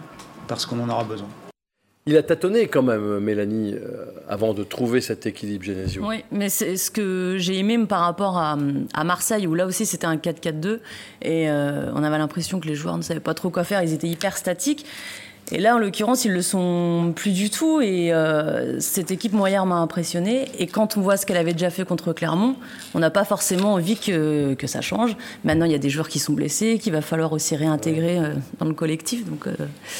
[0.47, 1.29] parce qu'on en aura besoin.
[2.09, 6.03] Il a tâtonné quand même, Mélanie, euh, avant de trouver cet équilibre Genesio.
[6.07, 8.57] Oui, mais c'est ce que j'ai aimé par rapport à,
[8.95, 10.79] à Marseille, où là aussi c'était un 4-4-2,
[11.21, 13.93] et euh, on avait l'impression que les joueurs ne savaient pas trop quoi faire, ils
[13.93, 14.87] étaient hyper statiques.
[15.51, 17.81] Et là, en l'occurrence, ils le sont plus du tout.
[17.81, 20.47] Et euh, cette équipe Moyère m'a impressionné.
[20.59, 22.55] Et quand on voit ce qu'elle avait déjà fait contre Clermont,
[22.93, 25.15] on n'a pas forcément envie que, que ça change.
[25.43, 28.33] Maintenant, il y a des joueurs qui sont blessés, qu'il va falloir aussi réintégrer euh,
[28.59, 29.25] dans le collectif.
[29.25, 29.53] Donc, euh,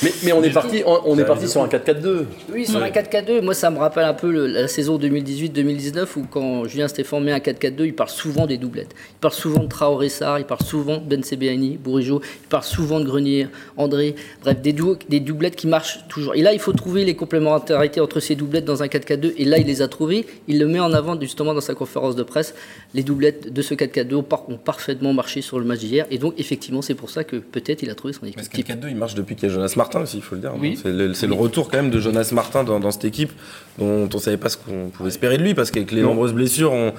[0.04, 2.26] Mais, mais on est parti, on, on est parti sur un 4-4-2.
[2.54, 6.26] Oui, sur un 4-4-2, moi ça me rappelle un peu le- la saison 2018-2019 où
[6.30, 8.94] quand Julien Stéphane met un 4-4-2, il parle souvent des doublettes.
[9.14, 10.08] Il parle souvent de Traoré
[10.38, 14.74] il parle souvent de Ben Sebeani, Bourigeau, il parle souvent de Grenier, André, bref, des,
[14.74, 16.36] duos- des doublettes qui marchent toujours.
[16.36, 19.58] Et là, il faut trouver les complémentarités entre ces doublettes dans un 4-4-2, et là,
[19.58, 20.26] il les a trouvées.
[20.48, 22.54] Il le met en avant justement dans sa conférence de presse.
[22.94, 26.18] Les doublettes de ce 4-4-2 ont, par- ont parfaitement marché sur le match d'hier, et
[26.18, 28.44] donc effectivement, c'est pour ça que peut-être il a trouvé son Mais équipe.
[28.44, 28.68] ce type.
[28.68, 30.54] 4-4-2, il marche depuis qu'il y a Jonas Martin aussi, il faut le dire.
[30.60, 30.78] Oui.
[31.14, 33.32] C'est le, retour quand même de Jonas Martin dans, dans cette équipe
[33.78, 36.72] dont on savait pas ce qu'on pouvait espérer de lui parce qu'avec les nombreuses blessures,
[36.74, 36.94] on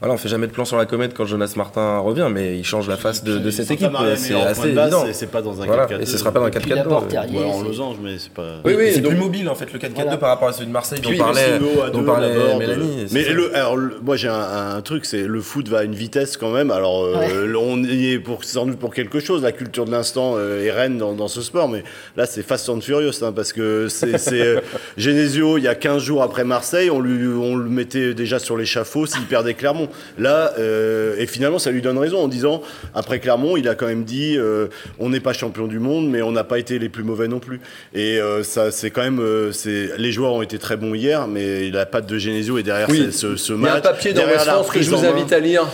[0.00, 2.64] voilà, on fait jamais de plan sur la comète quand Jonas Martin revient, mais il
[2.64, 3.90] change la face de, de cette équipe.
[4.16, 5.04] C'est assez évident.
[5.12, 6.00] C'est pas dans un Voilà, 4-4-2.
[6.02, 6.74] et ce sera pas dans un Puis 4-4-2.
[6.76, 8.42] d'abord, Terrier, Ou alors en c'est- losange, mais c'est pas.
[8.64, 10.16] Oui, oui, c'est donc- plus mobile en fait le 4-4-2 Voilà.
[10.18, 11.58] par rapport à celui de Marseille dont parlait,
[11.92, 13.06] dont parlait Mélanie.
[13.12, 15.94] Mais le, alors, le- moi j'ai un, un truc, c'est le foot va à une
[15.94, 16.70] vitesse quand même.
[16.70, 17.56] Alors euh, Ouais.
[17.58, 19.42] on y est pour, sans doute pour quelque chose.
[19.42, 21.84] La culture de l'instant euh, est reine dans, dans ce sport, mais
[22.16, 24.60] là c'est Fast and Furious hein, parce que c'est euh,
[24.96, 28.56] Genesio il y a 15 jours après Marseille, on, lui, on le mettait déjà sur
[28.56, 29.85] l'échafaud s'il perdait Clermont.
[30.18, 32.62] Là euh, et finalement ça lui donne raison en disant
[32.94, 34.66] après Clermont il a quand même dit euh,
[34.98, 37.38] on n'est pas champion du monde, mais on n'a pas été les plus mauvais non
[37.38, 37.60] plus.
[37.94, 39.22] Et euh, ça c'est quand même
[39.52, 42.88] c'est les joueurs ont été très bons hier, mais la patte de Genesio est derrière
[42.90, 43.08] Oui.
[43.10, 43.82] ce, ce- ce Il y a un match.
[43.82, 45.66] papier dans derrière la France que je vous invite à lire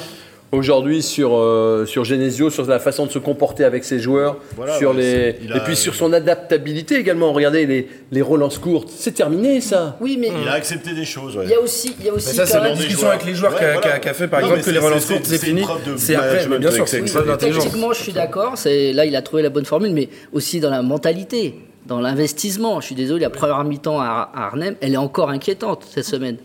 [0.53, 4.77] aujourd'hui sur, euh, sur Genesio, sur la façon de se comporter avec ses joueurs, Voilà,
[4.79, 5.51] sur ouais, les...
[5.53, 7.33] a- et puis sur son adaptabilité également.
[7.33, 8.89] Regardez les, les relances courtes.
[8.95, 9.97] C'est terminé ça.
[10.01, 11.37] Oui, mais Il a accepté des choses.
[11.37, 11.45] ouais.
[11.47, 13.25] il y a aussi, il y a Mais aussi ça, c'est quand la discussion avec
[13.25, 14.15] les joueurs Ouais, qu'a voilà.
[14.15, 15.63] fait, par Non, exemple, que les relances courtes, c'est fini.
[15.97, 17.03] C'est après, bien sûr, c'est.
[17.39, 18.53] Tactiquement, je suis d'accord.
[18.57, 21.55] C'est là, il a trouvé la bonne formule, mais aussi dans la mentalité,
[21.87, 22.81] dans l'investissement.
[22.81, 26.37] Je suis désolé, la première mi-temps à à Arnhem, elle est encore inquiétante cette semaine.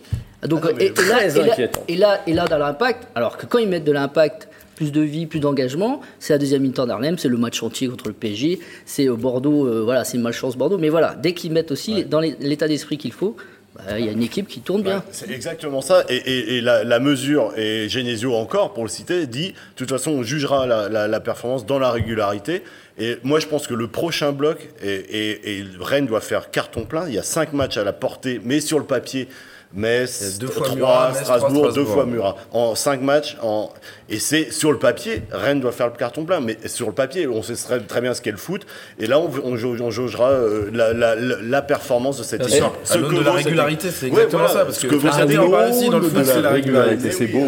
[0.45, 1.83] Donc, Ah non, et, et là, et là- inquiétante.
[1.87, 5.01] et là, et là, dans l'impact, alors que quand ils mettent de l'impact, plus de
[5.01, 8.59] vie, plus d'engagement, c'est la deuxième mi-temps d'Arnhem, c'est le match entier contre le PSG,
[8.85, 12.05] c'est euh, Bordeaux, euh, voilà, c'est une malchance Bordeaux, mais voilà, dès qu'ils mettent aussi
[12.05, 13.35] dans l'état d'esprit qu'il faut,
[13.75, 15.03] bah, il y a une équipe qui tourne bien.
[15.11, 16.03] C'est exactement ça.
[16.09, 19.89] Et, et- et la, la mesure, et Genesio encore, pour le citer, dit de toute
[19.89, 22.61] façon, on jugera la, la- la performance dans la régularité.
[22.99, 26.85] Et moi, je pense que le prochain bloc, et, et- et Rennes doit faire carton
[26.85, 27.07] plein.
[27.07, 29.27] Il y a cinq matchs à la portée, mais sur le papier.
[29.73, 32.35] Metz, Il y a deux fois 3, Murat, Metz, Strasbourg, trois, deux fois Murat.
[32.51, 33.69] En cinq matchs, en...
[34.09, 37.27] et c'est sur le papier, Rennes doit faire le carton plein, mais sur le papier,
[37.27, 38.65] on sait très, très bien ce qu'est le foot,
[38.99, 42.47] et là, on, on, jau- on jaugera euh, la, la- la- la performance de cette
[42.47, 42.63] équipe.
[42.85, 45.11] Ce que de la régularité, c'est Ouais, exactement voilà, ça, parce ce que que vous
[45.11, 47.11] savez, aussi dans le foot, de c'est la régularité.
[47.11, 47.47] C'est beau.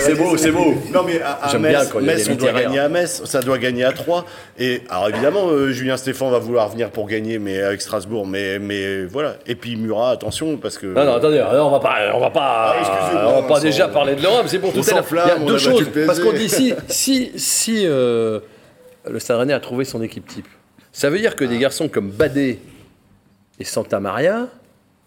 [0.00, 0.74] C'est beau, c'est beau.
[0.92, 4.24] Non mais à, Metz, on doit gagner à Metz, ça doit gagner à 3.
[4.58, 8.58] Et alors évidemment, euh, Julien Stéphane va vouloir venir pour gagner, mais avec Strasbourg, mais
[8.58, 9.36] mais voilà.
[9.46, 10.86] Et puis Murat, attention parce que.
[10.86, 14.14] Non, non, attendez, on va pas, on va pas, Ah, on va pas déjà parler
[14.14, 16.74] de l'Europe, c'est pour tout à Il y a deux choses, parce qu'on dit si,
[16.88, 18.40] si, si euh,
[19.08, 20.48] le Stade Rennais a trouvé son équipe type,
[20.92, 22.58] ça veut dire que des garçons comme Badé
[23.58, 24.48] et Santa Maria,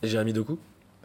[0.04, 0.58] Et Jérémy Doku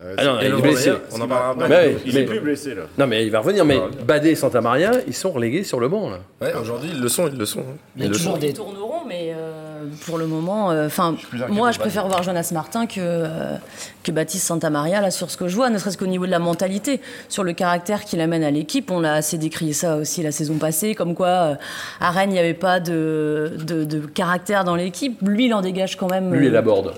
[0.03, 0.93] Euh, ah non, il est blessé.
[1.13, 1.69] On en parlera après.
[1.69, 2.83] Ouais, il mais- est plus blessé là.
[2.99, 5.89] Non mais il va revenir, mais Badé et Santa Maria, ils sont relégués sur le
[5.89, 6.19] banc là.
[6.43, 7.61] Ouais, aujourd'hui, ils le sont, ils le sont.
[7.61, 7.77] hein.
[7.97, 8.39] Il y a Ils le toujours sont.
[8.39, 9.64] des- Ils tourneront, mais euh,
[10.07, 11.17] pour le moment, euh, enfin,
[11.49, 13.57] moi, je préfère voir Jonas Martin que, euh,
[14.03, 16.39] que Baptiste Santamaria, là, sur ce que je vois, ne serait-ce qu'au niveau de la
[16.39, 18.91] mentalité, sur le caractère qu'il amène à l'équipe.
[18.91, 21.55] On a assez décrié ça aussi la saison passée, comme quoi, euh,
[22.01, 25.19] à Rennes, il n'y avait pas de, de, de caractère dans l'équipe.
[25.23, 26.33] Lui, il en dégage quand même.
[26.35, 26.93] Lui et euh, la board.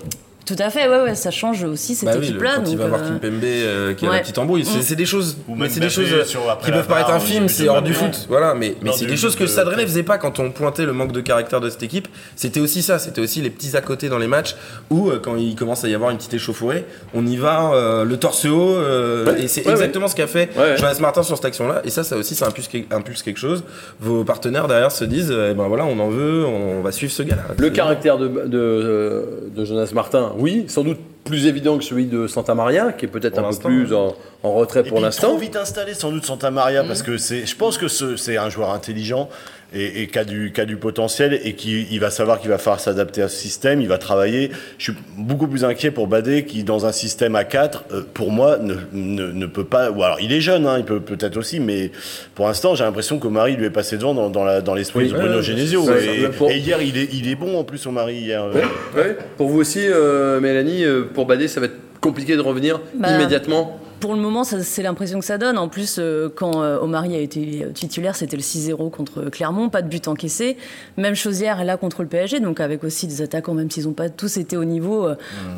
[0.47, 2.51] Tout à fait, ouais, ouais, ça change aussi cette Bah oui, équipe-là.
[2.55, 4.21] quand il donc, va voir euh, Kimpembe euh, qui a la ouais.
[4.21, 4.81] petite embrouille, c'est Mm.
[4.81, 7.49] c'est des choses, mais même c'est des choses euh, qui la peuvent paraître un film,
[7.49, 8.53] c'est hors de du foot, voilà.
[8.55, 10.85] Mais, c'est du- des choses que de- le Stade Rennais faisait pas quand on pointait
[10.85, 12.07] le manque de caractère de cette équipe.
[12.37, 14.55] C'était aussi ça, c'était aussi les petits à côté dans les matchs
[14.89, 18.05] où euh, quand il commence à y avoir une petite échauffourée, on y va euh,
[18.05, 20.77] le torse haut euh, Ouais, et c'est ouais, exactement ce qu'a fait Ouais, ouais.
[20.77, 21.81] Jonas Martin sur cette action-là.
[21.83, 23.63] Et ça, ça aussi, ça impulse, impulse quelque chose.
[23.99, 27.23] Vos partenaires derrière se disent, eh ben voilà, on en veut, on va suivre ce
[27.23, 27.43] gars-là.
[27.57, 32.25] Le caractère de, de, de Jonas Martin, oui, sans doute plus évident que celui de
[32.27, 35.27] Santa Maria, qui est peut-être un peu plus en, en retrait Et pour l'instant.
[35.29, 38.37] Trop vite installé sans doute Santa Maria parce que c'est, je pense que ce- c'est
[38.37, 39.27] un joueur intelligent
[39.73, 42.49] et, et qui a du, qui a du potentiel et qui il va savoir qu'il
[42.49, 44.51] va falloir s'adapter à ce système, il va travailler.
[44.77, 48.31] Je suis beaucoup plus inquiet pour Badé qui dans un système à 4 euh, pour
[48.31, 49.91] moi ne, ne, ne peut pas.
[49.91, 51.91] Ou alors il est jeune, hein, il peut peut-être aussi, mais
[52.35, 55.11] pour l'instant j'ai l'impression qu'Omari lui est passé devant dans, dans, la, dans l'esprit Oui,
[55.11, 55.83] de Bruno ouais, Genesio.
[55.85, 56.29] ça, et, ça.
[56.29, 58.43] Pour- et hier il est, il est bon en plus Omari hier.
[58.43, 58.53] euh.
[58.53, 58.63] Ouais,
[58.95, 59.17] ouais.
[59.37, 63.79] Pour vous aussi, euh, Mélanie, pour Badé, ça va être compliqué de revenir Bah, immédiatement?
[63.99, 65.57] Pour le moment, c'est l'impression que ça donne.
[65.57, 69.69] En plus, euh, quand euh, Omari a été euh, titulaire, c'était le 6-0 contre Clermont,
[69.69, 70.55] pas de but encaissé.
[70.97, 73.93] Même chose hier, là, contre le PSG, donc avec aussi des attaquants, même s'ils n'ont
[73.93, 75.07] pas tous été au niveau.
[75.07, 75.15] euh,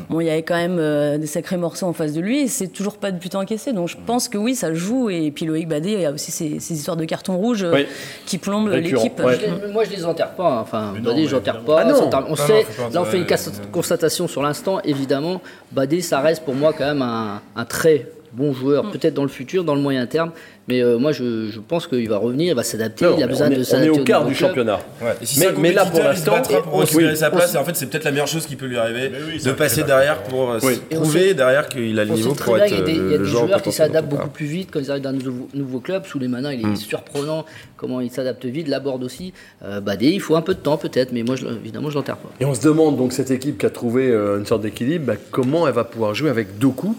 [0.08, 2.48] Bon, il y avait quand même euh, des sacrés morceaux en face de lui, et
[2.48, 3.72] c'est toujours pas de but encaissé.
[3.74, 5.10] Donc je pense que oui, ça joue.
[5.10, 7.72] Et puis Loïc Badé, il y a aussi ces, ces histoires de carton rouge euh,
[7.74, 7.86] Oui.
[8.24, 9.18] qui plombent l'équipe.
[9.20, 9.38] ouais.
[9.70, 10.48] Moi, je les enterre pas.
[10.50, 10.60] hein.
[10.62, 11.76] Enfin, non, Badé, je l'enterre évidemment.
[11.76, 11.82] pas.
[11.82, 12.24] Ah non.
[12.26, 14.80] On Non, sait, non, faut pas là, on fait une euh, constatation sur l'instant.
[14.84, 18.90] Évidemment, Badé, ça reste pour moi quand même un, un très bon joueur, Mm.
[18.92, 20.30] peut-être dans le futur, dans le moyen terme.
[20.68, 23.04] Mais euh, moi, je, je pense qu'il va revenir, il va s'adapter.
[23.04, 24.48] Non, il a besoin on, de est, on est s'adapter au quart du club.
[24.50, 24.78] championnat.
[25.02, 25.14] Ouais.
[25.20, 26.34] Et si Mais- là, pour il se l'instant,
[26.72, 27.54] on- oui, sa place.
[27.54, 29.82] Et en fait, c'est peut-être la meilleure chose qui peut lui arriver oui, de passer
[29.82, 30.74] derrière pour euh, Oui.
[30.76, 33.04] se prouver sait- derrière qu'il a le niveau pour être qu'il y a des, euh,
[33.06, 35.10] il y a des joueur joueurs qui s'adaptent beaucoup plus vite quand ils arrivent dans
[35.10, 36.06] un nouveau, nouveau club.
[36.06, 36.76] Sous les manas, il est Mm.
[36.76, 37.44] surprenant
[37.76, 38.68] comment il s'adapte vite.
[38.68, 39.32] Laborde aussi.
[39.64, 42.16] Euh, Badé, il faut un peu de temps peut-être, mais moi, je, évidemment, je l'enterre
[42.18, 42.30] pas.
[42.38, 45.14] Et on se demande donc cette équipe qui a trouvé euh, une sorte d'équilibre, bah,
[45.32, 46.94] comment elle va pouvoir jouer avec Doku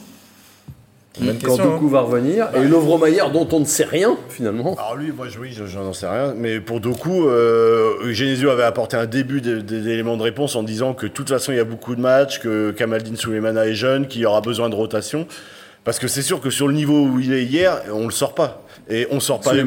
[1.20, 4.76] Bonne quand question, Doku va revenir et Lovro Mayer dont on ne sait rien finalement.
[4.76, 6.34] Alors lui, moi, je- oui, je- j'en sais rien.
[6.38, 11.08] Mais pour Doku, euh, Genesio avait apporté un début d'éléments de réponse en disant que
[11.08, 14.22] de toute façon, il y a beaucoup de matchs, que Kamaldine Souleymana est jeune, qu'il
[14.22, 15.28] y aura besoin de rotation.
[15.84, 18.36] Parce que c'est sûr que sur le niveau où il est hier, on le sort
[18.36, 18.62] pas.
[18.88, 19.66] Et on sort pas Ouais, sur-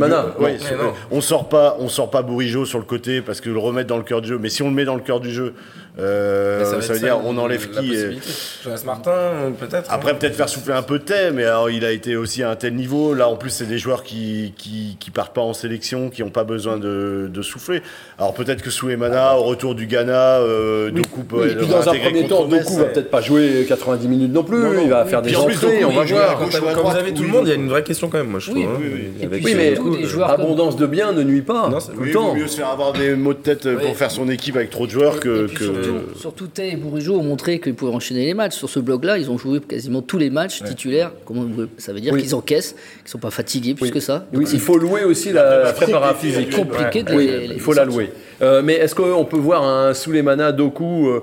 [0.78, 0.92] Mais non.
[1.10, 3.96] on sort pas, on sort pas Bourigeau sur le côté parce que le remettre dans
[3.96, 4.38] le cœur du jeu.
[4.40, 5.54] Mais si on le met dans le cœur du jeu,
[5.96, 8.28] Euh, ça, veut dire ça, on enlève qui euh, possibilité.
[8.64, 9.12] Jonas Martin,
[9.60, 9.92] peut-être.
[9.92, 10.16] Après, hein.
[10.18, 12.56] peut-être faire souffler un peu de thé, mais alors, il a été aussi à un
[12.56, 13.14] tel niveau.
[13.14, 16.30] Là, en plus, c'est des joueurs qui, qui, qui partent pas en sélection, qui n'ont
[16.30, 17.80] pas besoin de, de souffler.
[18.18, 21.94] Alors, peut-être que Souemana, au retour du Ghana, euh, Doku peut Oui, et dans un
[21.94, 24.58] premier temps, Doku va peut-être pas jouer 90 minutes non plus.
[24.58, 25.10] Non, non, il va oui.
[25.10, 26.30] faire des en plus, entrées, Doku, on va joue voir.
[26.30, 26.60] à Quand, gauche
[26.92, 27.62] vous avez tout oui, le monde, il y a oui.
[27.62, 28.58] une vraie question quand même, moi je trouve.
[28.58, 28.78] Oui, hein.
[28.80, 29.22] oui, oui.
[29.22, 32.08] Et Oui, mais surtout des joueurs comme- abondance de biens ne nuit pas tout Oui,
[32.08, 33.94] il vaut mieux se faire avoir des maux de tête euh, pour Oui.
[33.94, 35.46] faire son équipe avec trop de joueurs que.
[35.84, 38.54] Puis que- surtout, surtout Tay et Bourigeau ont montré qu'ils pouvaient enchaîner les matchs.
[38.54, 41.12] Sur ce blog-là, ils ont joué quasiment tous les matchs titulaires.
[41.24, 41.46] Comment,
[41.78, 42.22] ça veut dire Oui.
[42.22, 43.90] qu'ils encaissent, qu'ils sont pas fatigués plus Oui.
[43.90, 44.26] que ça.
[44.32, 46.48] Oui, il faut louer aussi la, la préparation physique.
[46.50, 48.10] C'est compliqué de les- les il faut la louer.
[48.42, 51.20] Euh, mais est-ce qu'on peut voir un Souleymana, Doku, euh,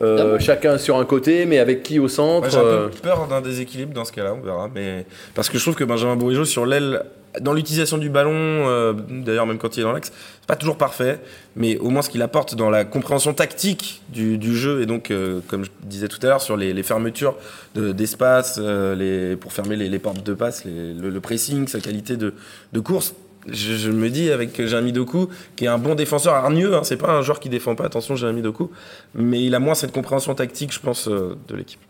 [0.00, 3.26] euh, chacun sur un côté, mais avec qui au centre j'ai un euh, peu peur
[3.28, 4.68] d'un déséquilibre dans ce cas-là, on verra.
[4.74, 5.06] Mais...
[5.34, 7.02] Parce que je trouve que Benjamin Bourigeau, sur l'aile,
[7.40, 10.78] dans l'utilisation du ballon, euh, d'ailleurs même quand il est dans l'axe, c'est pas toujours
[10.78, 11.18] parfait,
[11.56, 15.10] mais au moins ce qu'il apporte dans la compréhension tactique du, du jeu, et donc,
[15.10, 17.36] euh, comme je disais tout à l'heure, sur les, les fermetures
[17.74, 21.80] de- d'espace, euh, pour fermer les, les portes de passe, les- le, le pressing, sa
[21.80, 22.32] qualité de,
[22.72, 23.14] de course.
[23.50, 27.12] Je, me dis avec Jérémy Doku, qui est un bon défenseur hargneux, hein, c'est pas
[27.12, 28.70] un joueur qui défend pas, attention Jérémy Doku,
[29.14, 31.80] mais il a moins cette compréhension tactique, je pense, euh, de l'équipe.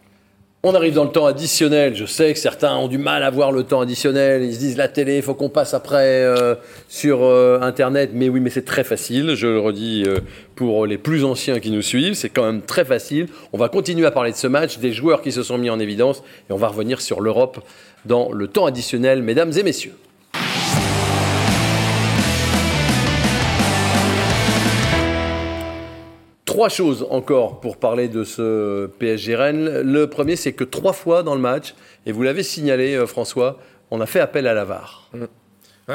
[0.64, 1.94] On arrive dans le temps additionnel.
[1.94, 4.42] Je sais que certains ont du mal à voir le temps additionnel.
[4.42, 6.56] Ils se disent la télé, il faut qu'on passe après euh,
[6.88, 8.10] sur euh, Internet.
[8.12, 9.36] Mais oui, mais c'est très facile.
[9.36, 10.04] Je le redis
[10.56, 12.14] pour les plus anciens qui nous suivent.
[12.14, 13.28] C'est quand même très facile.
[13.52, 15.78] On va continuer à parler de ce match, des joueurs qui se sont mis en
[15.78, 16.24] évidence.
[16.50, 17.60] Et on va revenir sur l'Europe
[18.04, 19.94] dans le temps additionnel, mesdames et messieurs.
[26.58, 29.80] Trois choses encore pour parler de ce PSG Rennes.
[29.84, 33.58] Le premier, c'est que trois fois dans le match, et vous l'avez signalé, euh, François,
[33.92, 35.08] on a fait appel à la VAR.
[35.14, 35.28] Ouais,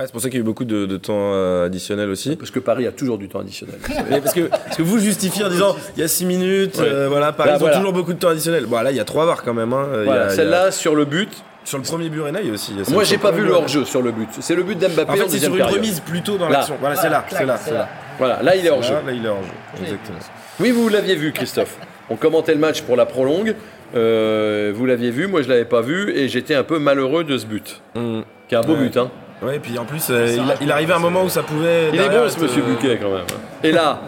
[0.05, 2.37] c'est pour ça qu'il y a eu beaucoup de, de temps euh, additionnel aussi.
[2.37, 3.75] Parce que Paris a toujours du temps additionnel.
[4.09, 6.85] Mais parce, que, parce que vous justifiez en disant il y a 6 minutes, Ouais.
[6.87, 7.75] euh, voilà, Paris Là, ils ont voilà.
[7.75, 8.65] toujours beaucoup de temps additionnel.
[8.65, 9.73] Bon, là, il y a 3 VAR quand même.
[9.73, 9.85] Hein.
[10.05, 12.71] Voilà, a- Celle-là, sur le but, Sur le premier but, Rena, il y a aussi.
[12.89, 14.29] moi, j'ai pas vu le hors-jeu sur le but.
[14.39, 15.75] C'est le but d'Mbappé En fait, c'est sur une période.
[15.75, 16.59] remise plutôt dans Là.
[16.59, 16.77] l'action.
[16.79, 17.73] Voilà, c'est là, c'est là, là.
[17.73, 17.89] là.
[18.17, 18.93] Voilà, là, il est hors-jeu.
[18.93, 19.83] Là, là, il est hors-jeu.
[19.83, 20.19] Exactement.
[20.59, 21.77] Oui, vous l'aviez vu, Christophe.
[22.09, 23.55] On commentait le match pour la prolongue.
[23.95, 27.37] Euh, vous l'aviez vu, moi je l'avais pas vu et j'étais un peu malheureux de
[27.37, 27.81] ce but.
[27.95, 28.23] Hum.
[28.47, 28.79] Qui est un beau Ouais.
[28.87, 29.11] but, hein.
[29.41, 31.89] Ouais, et puis en plus, euh, il, arrivait à un moment où ça pouvait.
[31.93, 33.25] Il est bon ce monsieur euh, Buquet quand même.
[33.61, 33.99] Et là,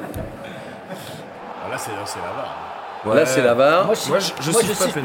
[1.66, 2.56] Ah, Là, c'est la barre.
[3.06, 3.16] ouais.
[3.16, 3.86] là c'est la VAR.
[3.86, 5.00] Moi, je, Moi, je, je moi, siffle je pas siffle.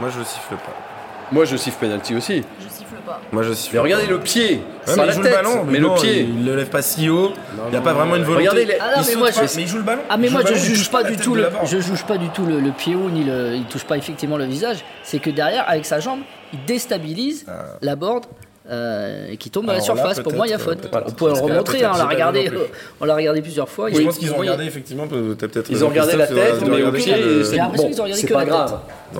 [0.00, 0.91] Moi, je siffle pas.
[1.32, 2.42] Moi je siffle penalty aussi.
[2.60, 3.20] Je siffle pas.
[3.32, 5.78] Moi, je siffle Mais regardez le pied, mais la il joue tête, le ballon, mais
[5.80, 6.20] non, le pied.
[6.22, 7.32] Il le lève pas si haut.
[7.66, 8.48] Il n'y a pas vraiment une volonté.
[8.48, 10.02] Regardez les- Ah non, Il mais moi, je- mais il joue le ballon.
[10.08, 12.28] Ah mais Il moi je il juge pas du tout le je juge pas du
[12.28, 15.30] tout le, le pied haut ni le il touche pas effectivement le visage c'est que
[15.30, 16.20] derrière avec sa jambe
[16.52, 17.46] il déstabilise
[17.80, 18.24] la board
[18.70, 19.80] euh, et qui tombe dans la Ah.
[19.80, 21.98] Là, surface pour moi il y a faute euh, on peut le remontrer hein, on
[21.98, 22.58] l'a regardé plus.
[23.00, 25.08] on l'a regardé plusieurs fois Je Il- pense qu'ils ont regardé effectivement.
[25.08, 28.32] peut-être Ils ont regardé la tête, mais au pied, c'est bon, qu'ils ont regardé c'est
[28.32, 28.78] pas grave.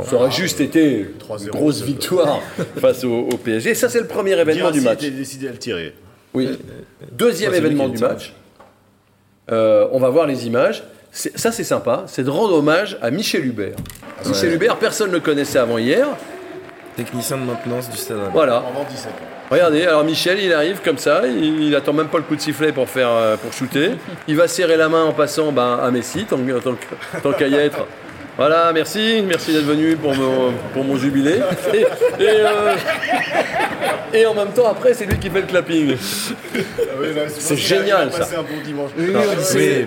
[0.09, 2.40] Ça aurait juste été une grosse victoire
[2.81, 3.74] face au, au PSG.
[3.74, 5.00] Ça, c'est le premier événement du match.
[5.00, 5.94] Décidé à le tirer.
[6.35, 6.59] Oui.
[7.11, 8.33] Deuxième c'est lui événement du match.
[9.50, 10.83] Euh, on va voir les images.
[11.11, 12.05] Ça, c'est sympa.
[12.07, 13.74] C'est de rendre hommage à Michel Hubert.
[14.24, 16.07] Michel Hubert, personne ne le connaissait avant hier.
[16.96, 18.18] Technicien de maintenance du stade.
[18.33, 18.61] Voilà.
[18.72, 19.14] Pendant 17 ans.
[19.53, 22.41] Regardez, alors Michel, il arrive comme ça, il, il attend même pas le coup de
[22.41, 23.91] sifflet pour faire euh, pour shooter.
[24.27, 26.38] Il va serrer la main en passant ben, à Messi, tant,
[27.33, 27.87] qu'à y être.
[28.38, 31.35] Voilà, merci, merci d'être venu pour mon, pour mon jubilé.
[31.75, 31.87] Et, et,
[32.19, 32.75] euh,
[34.15, 35.97] et en même temps, après, c'est lui qui fait le clapping.
[37.29, 38.25] C'est génial, ça.
[38.25, 38.91] C'est un bon dimanche.
[38.97, 39.12] Oui,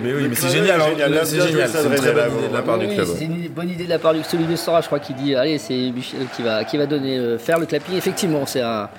[0.03, 0.79] mais oui, mais c'est génial.
[0.79, 1.69] Génial, C'est génial.
[1.69, 3.07] C'est une très bonne idée de la part du club.
[3.17, 5.33] c'est une bonne idée de la part du celui de Sora, je crois qu'il dit
[5.33, 8.89] allez c'est Michel qui va qui va donner euh, faire le clapping effectivement c'est un-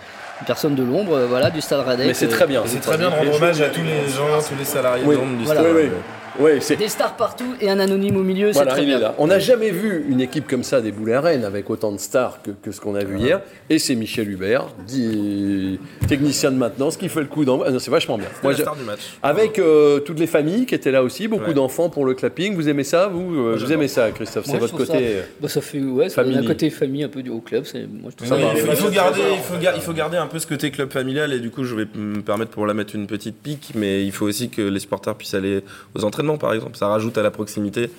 [0.44, 2.62] personne de l'ombre euh, voilà du Stade Radec Mais c'est très bien.
[2.66, 5.14] C'est très bien de rendre hommage à tous les gens, tous les salariés Oui.
[5.16, 5.60] de l'ombre du Voilà.
[5.62, 5.72] stade.
[5.74, 5.90] Oui, oui.
[6.78, 9.14] Des stars partout et un anonyme au milieu c'est Voilà, très bien là.
[9.18, 11.98] On n'a jamais vu une équipe comme ça des Boulets à Rennes avec autant de
[11.98, 13.40] stars que, que ce qu'on a vu hier.
[13.70, 17.66] Et c'est Michel Hubert, dit, technicien de maintenance, qui fait le coup d'envoi.
[17.68, 18.26] Ah C'est vachement bien.
[18.42, 19.00] Moi, Moi, la star du match.
[19.22, 21.54] avec euh, toutes les familles qui étaient là aussi, beaucoup Ouais.
[21.54, 22.54] d'enfants pour le clapping.
[22.54, 24.44] Vous aimez ça Vous, euh, vous aimez ça, Christophe?
[24.46, 24.92] C'est Moi, votre côté.
[24.92, 28.10] ça, bah, ça fait ouais ça un côté famille un peu du au club moi
[28.10, 30.38] je trouve ça il, faut, garder, c'est il, faut gar- il faut garder un peu
[30.38, 33.06] ce côté club familial et du coup je vais me permettre pour la mettre une
[33.06, 35.62] petite pique mais il faut aussi que les supporters puissent aller
[35.94, 37.90] aux entraînements par exemple ça rajoute à la proximité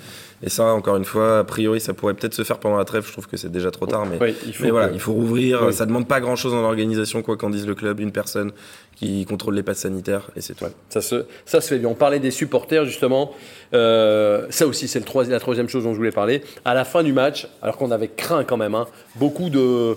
[0.43, 3.05] et ça encore une fois a priori ça pourrait peut-être se faire pendant la trêve
[3.07, 5.13] je trouve que c'est déjà trop tard mais, il faut mais voilà que- il faut
[5.13, 5.73] rouvrir Oui.
[5.73, 8.51] ça demande pas grand chose dans l'organisation quoi qu'en dise le club une personne
[8.95, 11.87] qui contrôle les passes sanitaires et c'est tout Ça se, ça se fait bien.
[11.89, 13.31] On parlait des supporters, justement.
[13.75, 16.41] Euh, ça aussi, c'est le la troisième chose dont je voulais parler.
[16.65, 19.95] À la fin du match, alors qu'on avait craint quand même, hein, beaucoup de.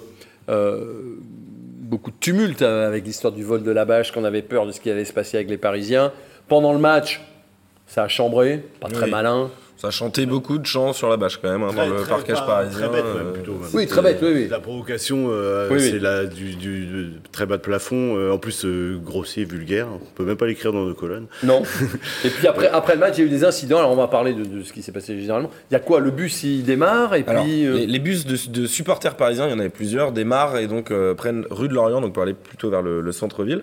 [0.51, 1.17] euh,
[1.81, 4.81] beaucoup de tumulte avec l'histoire du vol de la bâche, qu'on avait peur de ce
[4.81, 6.13] qui allait se passer avec les Parisiens.
[6.49, 7.23] Pendant le match,
[7.93, 9.11] Ça a chambré, pas très Oui.
[9.11, 9.51] malin.
[9.77, 12.11] Ça a chanté beaucoup de chants sur la bâche quand même, hein, dans le très-
[12.11, 12.87] parquage pas- parisien.
[12.87, 13.53] Très bête, même, euh, plutôt.
[13.53, 13.63] même.
[13.73, 14.49] Oui, très bête, oui, oui.
[14.51, 18.15] La provocation, euh, Oui, c'est la- du, du- du très bas de plafond.
[18.19, 19.89] euh, en plus, euh, grossier, vulgaire.
[19.91, 21.29] On peut même pas l'écrire dans nos colonnes.
[21.43, 21.63] Non.
[22.25, 23.79] Et puis après, après le match, il y a eu des incidents.
[23.79, 25.51] Alors on va parler de, de ce qui s'est passé généralement.
[25.71, 25.99] Il y a quoi?
[26.01, 27.67] Le bus, il démarre et Alors, puis.
[27.67, 30.67] euh, les, les bus de, de supporters parisiens, il y en avait plusieurs, démarrent et
[30.67, 33.63] donc euh, prennent rue de Lorient, donc pour aller plutôt vers le, le centre-ville.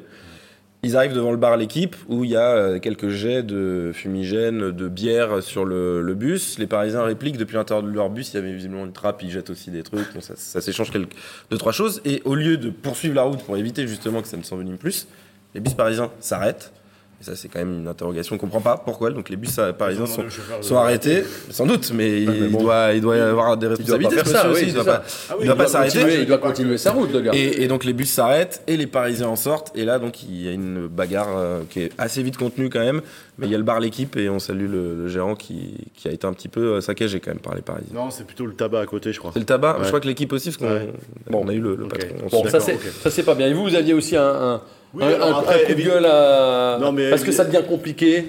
[0.84, 4.72] Ils arrivent devant le bar L'équipe où il y a euh, quelques jets de fumigène,
[4.72, 6.60] de bière sur le, bus.
[6.60, 9.32] Les Parisiens répliquent depuis l'intérieur de leur bus, il y avait visiblement une trappe, ils
[9.32, 11.12] jettent aussi des trucs, ça s'échange quelques,
[11.50, 12.02] deux, trois choses.
[12.06, 15.08] Et au lieu de poursuivre la route pour éviter justement que ça ne s'envenime plus,
[15.56, 16.72] les bus parisiens s'arrêtent.
[17.20, 18.36] Et ça, c'est quand même une interrogation.
[18.36, 19.10] On comprend pas pourquoi?
[19.10, 20.24] Donc, les bus parisiens sont,
[20.62, 22.62] sont arrêtés, sans doute, mais il, mais bon.
[22.62, 24.16] doit, il doit y avoir des responsabilités.
[24.18, 26.20] il c'est doit pas, Ah oui, il doit il pas doit s'arrêter.
[26.22, 27.32] il doit continuer sa route, le gars.
[27.34, 29.72] Et, et donc les bus s'arrêtent et les Parisiens en sortent.
[29.76, 32.82] Et là, donc, il y a une bagarre euh, qui est assez vite contenue quand
[32.82, 33.02] même.
[33.40, 36.08] Mais il y a le bar L'équipe et on salue le, le gérant qui, qui
[36.08, 37.94] a été un petit peu euh, saccagé quand même par les Parisiens.
[37.94, 39.32] Non, c'est plutôt le tabac à côté, je crois.
[39.34, 39.74] C'est le tabac?
[39.78, 39.84] Ouais.
[39.84, 40.90] Je crois que l'équipe aussi, parce qu'on Ouais.
[41.30, 41.42] Bon.
[41.46, 42.16] on a eu le, patron.
[42.32, 43.48] Bon, ça c'est pas bien.
[43.48, 44.62] Et vous, vous aviez aussi un, un,
[44.98, 46.78] Oui, un- alors un- après, un coup de évi- gueule à...
[46.82, 48.26] Non, mais parce que ça devient compliqué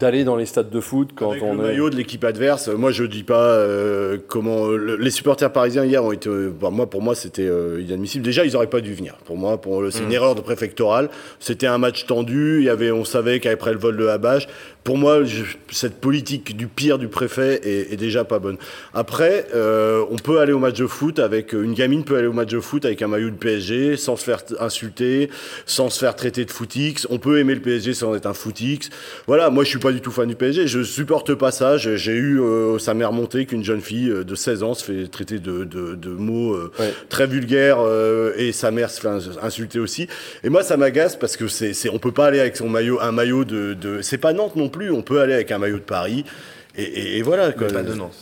[0.00, 1.62] d'aller dans les stades de foot quand Avec on le est.
[1.68, 6.02] maillot de l'équipe adverse, moi je dis pas euh, comment le- les supporters parisiens hier
[6.02, 6.30] ont été.
[6.30, 8.24] euh, bah, moi pour moi c'était euh, inadmissible.
[8.24, 9.16] Déjà ils auraient pas dû venir.
[9.26, 11.10] Pour moi pour c'est une erreur de préfectorale.
[11.40, 12.56] C'était un match tendu.
[12.60, 14.48] Il y avait on savait qu'après le vol de Habache.
[14.84, 18.56] Pour moi je- cette politique du pire du préfet est, est déjà pas bonne.
[18.94, 22.32] Après euh, on peut aller au match de foot avec une gamine peut aller au
[22.32, 25.30] match de foot avec un maillot de PSG sans se faire insulter,
[25.66, 27.06] sans se faire traiter de footix.
[27.10, 28.90] On peut aimer le PSG sans être un footix.
[29.28, 31.76] Voilà, moi je suis pas du tout fan du PSG, je supporte pas ça.
[31.76, 35.06] J'ai eu, euh, ça m'est remonté qu'une jeune fille euh, de 16 ans se fait
[35.06, 36.92] traiter de, de, de mots euh, Ouais.
[37.08, 40.08] très vulgaires euh, et sa mère se fait ins- insulter aussi.
[40.42, 43.12] Et moi ça m'agace parce que c'est, on peut pas aller avec son maillot, un
[43.12, 45.82] maillot de, de c'est pas Nantes non plus, on peut aller avec un maillot de
[45.82, 46.24] Paris.
[46.76, 47.52] Et, et- et voilà.
[47.52, 47.66] Quoi.
[47.68, 48.14] Mais pas de Nantes.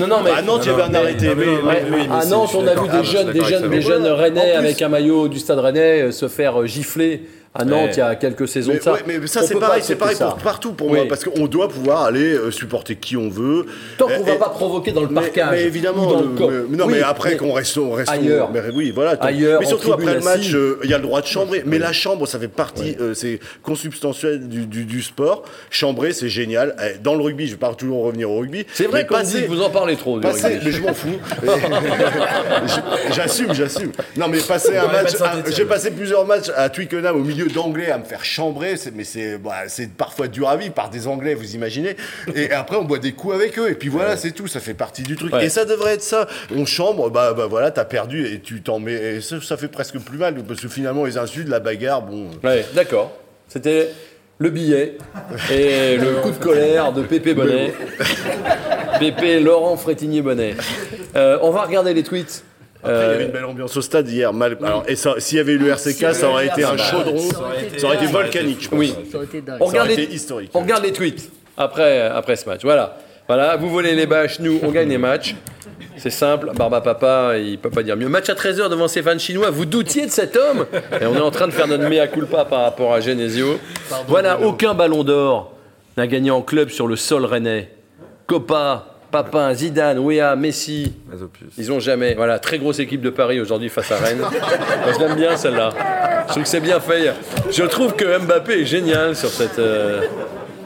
[0.00, 0.30] Non, non, mais.
[0.30, 1.28] À Nantes, il y avait un arrêté.
[1.28, 4.06] à Nantes, on a vu Ah, des jeunes, des jeunes, avec des jeunes.
[4.06, 7.98] Rennais avec un maillot du Stade Rennais euh, se faire euh, gifler à Nantes il
[7.98, 8.92] y a quelques saisons Mais, de ça.
[8.92, 10.98] ouais, mais ça c'est pareil, c'est pareil pour partout pour Oui.
[10.98, 13.66] moi parce qu'on doit pouvoir aller euh, supporter qui on veut.
[13.98, 15.48] Tant qu'on Et- va pas provoquer dans le Mais, parcage.
[15.50, 16.48] mais évidemment, ou dans le- le camp.
[16.48, 18.50] mais- non, Oui, mais après mais- qu'on reste, on reste Ailleurs.
[18.52, 19.16] mais oui, voilà.
[19.16, 21.64] tant- Ailleurs, mais surtout après le match, euh, il y a le droit de chambrer.
[21.66, 25.42] Mais la chambre, ça fait partie, euh, c'est consubstantiel du, du, du sport.
[25.70, 26.76] Chambrer, c'est génial.
[26.80, 28.64] Eh, Dans le rugby, je vais pas toujours revenir au rugby.
[28.74, 30.20] C'est vrai mais qu'on dit que vous en parlez trop.
[30.20, 31.18] Passer, mais je m'en fous.
[33.12, 33.90] J'assume, j'assume.
[34.16, 35.12] Non, mais passer un match,
[35.54, 39.38] j'ai passé plusieurs matchs à Twickenham au milieu d'anglais à me faire chambrer, mais c'est
[39.38, 41.96] bah, c'est parfois dur à vivre par des anglais, vous imaginez.
[42.34, 44.74] Et après, on boit des coups avec eux, et puis voilà, c'est tout, ça fait
[44.74, 45.32] partie du truc.
[45.32, 45.46] Ouais.
[45.46, 46.26] Et ça devrait être ça.
[46.54, 49.16] On chambre, bah, bah voilà, t'as perdu et tu t'en mets.
[49.16, 52.30] Et ça, ça fait presque plus mal, parce que finalement, les insultes, la bagarre, bon.
[52.42, 53.12] Ouais, d'accord.
[53.48, 53.90] C'était
[54.38, 54.96] le billet
[55.50, 57.74] et le coup de colère de Pépé Bonnet.
[58.98, 60.56] Pépé Laurent Frétigny-Bonnet.
[61.16, 62.44] Euh, on va regarder les tweets.
[62.82, 64.32] Après, il y Euh, avait une belle ambiance au stade hier.
[64.32, 64.56] Mal...
[64.62, 67.18] Alors, et s'il y avait eu le RCK, ça aurait été un chaudron,
[67.76, 68.78] ça aurait été volcanique, je pense.
[68.78, 68.94] Oui.
[69.10, 69.56] Ça aurait été dingue.
[69.60, 70.50] On Ça regarde, aurait les, été historique.
[70.54, 72.60] on regarde les tweets après, après ce match.
[72.62, 72.96] Voilà.
[73.28, 75.36] Voilà, vous volez les bâches, nous, on gagne les matchs.
[75.96, 78.08] C'est simple, Barba Papa, il peut pas dire mieux.
[78.08, 80.66] Match à 13h devant ses fans chinois, vous doutiez de cet homme
[81.00, 83.58] Et on est en train de faire notre mea culpa par rapport à Genesio.
[84.08, 85.52] Voilà, aucun ballon d'or
[85.98, 87.70] n'a gagné en club sur le sol rennais.
[88.26, 90.92] Copa, Papin, Zidane, Wea, Messi,
[91.58, 92.14] ils ont jamais.
[92.14, 94.18] Voilà, très grosse équipe de Paris aujourd'hui face à Rennes.
[94.20, 95.70] Moi, je l'aime bien celle-là.
[96.26, 97.12] Je trouve que c'est bien fait.
[97.50, 100.02] Je trouve que Mbappé est génial sur cette, euh,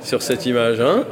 [0.02, 0.80] sur cette image.
[0.80, 1.04] Hein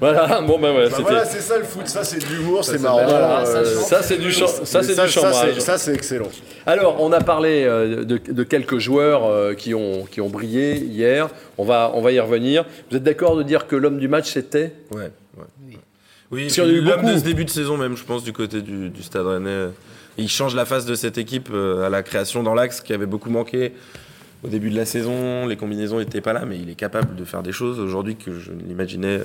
[0.00, 1.02] voilà, bon ben voilà, Bah c'était.
[1.10, 3.04] voilà, c'est ça le foot, ça c'est de l'humour, c'est marrant.
[3.04, 5.58] Voilà, euh, ça, c'est du ça c'est ça, du chambrage.
[5.58, 6.30] ça, c'est excellent.
[6.64, 10.76] Alors, on a parlé euh, de, de quelques joueurs euh, qui, ont, qui ont brillé
[10.78, 11.28] hier.
[11.58, 12.64] On va, on va y revenir.
[12.90, 14.72] Vous êtes d'accord de dire que l'homme du match, c'était?
[14.90, 15.44] Ouais, ouais.
[15.68, 15.78] Oui,
[16.30, 17.12] Parce qu'il y en a eu l'homme beaucoup.
[17.12, 19.66] de ce début de saison même, je pense, du côté du, du Stade Rennais.
[20.18, 23.06] Il change la face de cette équipe euh, à la création dans l'axe qui avait
[23.06, 23.72] beaucoup manqué
[24.44, 25.46] au début de la saison.
[25.46, 28.38] Les combinaisons n'étaient pas là, mais il est capable de faire des choses aujourd'hui que
[28.38, 29.20] je l'imaginais,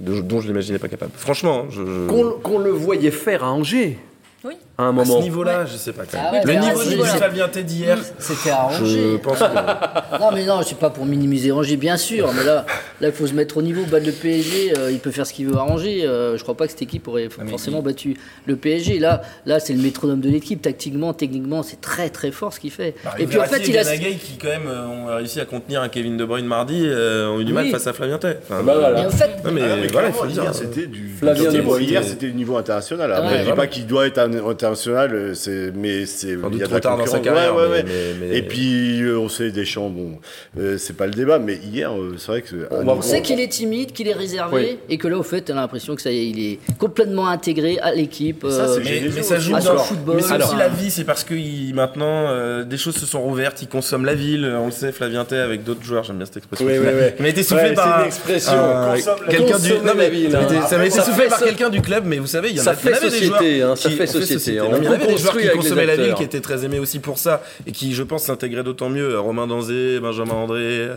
[0.00, 1.12] dont je l'imaginais pas capable.
[1.16, 3.98] Franchement, hein, je, je- qu'on qu'on le voyait faire à Angers
[4.44, 4.54] Oui.
[4.80, 5.22] À un à ce moment.
[5.22, 6.04] niveau-là, je sais pas.
[6.10, 6.26] Quand même.
[6.28, 7.08] Ah ouais, le niveau à de niveau-là.
[7.14, 8.84] Fabien d'hier, C'était arrangé.
[8.86, 9.44] je pense que
[10.20, 12.30] Non, mais non, je suis pas pour minimiser Angers, bien sûr.
[12.32, 12.64] Mais là,
[13.00, 13.82] là, il faut se mettre au niveau.
[13.90, 16.04] Battre le PSG, euh, il peut faire ce qu'il veut à Angers.
[16.06, 19.00] Euh, je crois pas que cette équipe aurait mais forcément battu le PSG.
[19.00, 20.62] Là, là, c'est le métronome de l'équipe.
[20.62, 22.94] Tactiquement, techniquement, c'est très très fort ce qu'il fait.
[23.18, 23.84] et puis en fait, il a.
[23.84, 27.40] Qui quand même euh, ont réussi à contenir un Kevin De Bruyne mardi, euh, ont
[27.40, 27.70] eu du mal Oui.
[27.72, 28.16] face à Flavien.
[28.16, 28.92] Enfin, Bah voilà.
[28.92, 30.42] Mais en fait, Non mais, Ah non, mais voilà, il faut dire.
[30.44, 31.08] hier, c'était du.
[31.18, 31.88] Flavien c'était- De Bruyne.
[31.88, 33.12] Hier, c'était du niveau international.
[33.38, 34.30] Je dis pas qu'il doit être un-
[34.68, 36.28] international, euh, c'est, mais c'est.
[36.52, 37.54] Il y a de la tard dans sa carrière.
[37.54, 38.14] Ouais, ouais, mais- ouais.
[38.20, 40.18] mais- mais- Et puis, euh, on sait Deschamps, bon,
[40.58, 42.56] euh, c'est pas le débat, mais hier, euh, c'est vrai que.
[42.70, 44.78] On sait qu'il est timide, qu'il est réservé, Oui.
[44.88, 47.78] et que là, au fait, t'as l'impression que ça y est, il est complètement intégré
[47.80, 48.44] à l'équipe.
[48.48, 50.16] Ça, euh, c'est Mais, mais ça joue dans le football.
[50.16, 53.20] Mais c'est aussi la vie, c'est parce que il- maintenant euh, des choses se sont
[53.22, 54.44] rouvertes, ils consomment la ville.
[54.60, 56.66] On le sait, Flavien Tay avec d'autres joueurs, j'aime bien cette expression.
[56.66, 57.06] Oui, oui, oui.
[57.18, 58.52] Il m'a été soufflé Ouais, par une expression.
[58.94, 59.72] Consomme quelqu'un du.
[59.84, 60.86] Non mais ça m'a hein.
[60.86, 62.74] été- soufflé par quelqu'un club, mais vous savez, il y en a il y en
[62.76, 64.64] fait des société, joueurs hein, ça fait on hein.
[64.70, 66.78] Non, Il y On avait des joueurs qui consommaient la ville, qui étaient très aimés
[66.78, 69.18] aussi pour ça, et qui, je pense, s'intégraient d'autant mieux.
[69.18, 70.88] Romain Danzé, Benjamin André,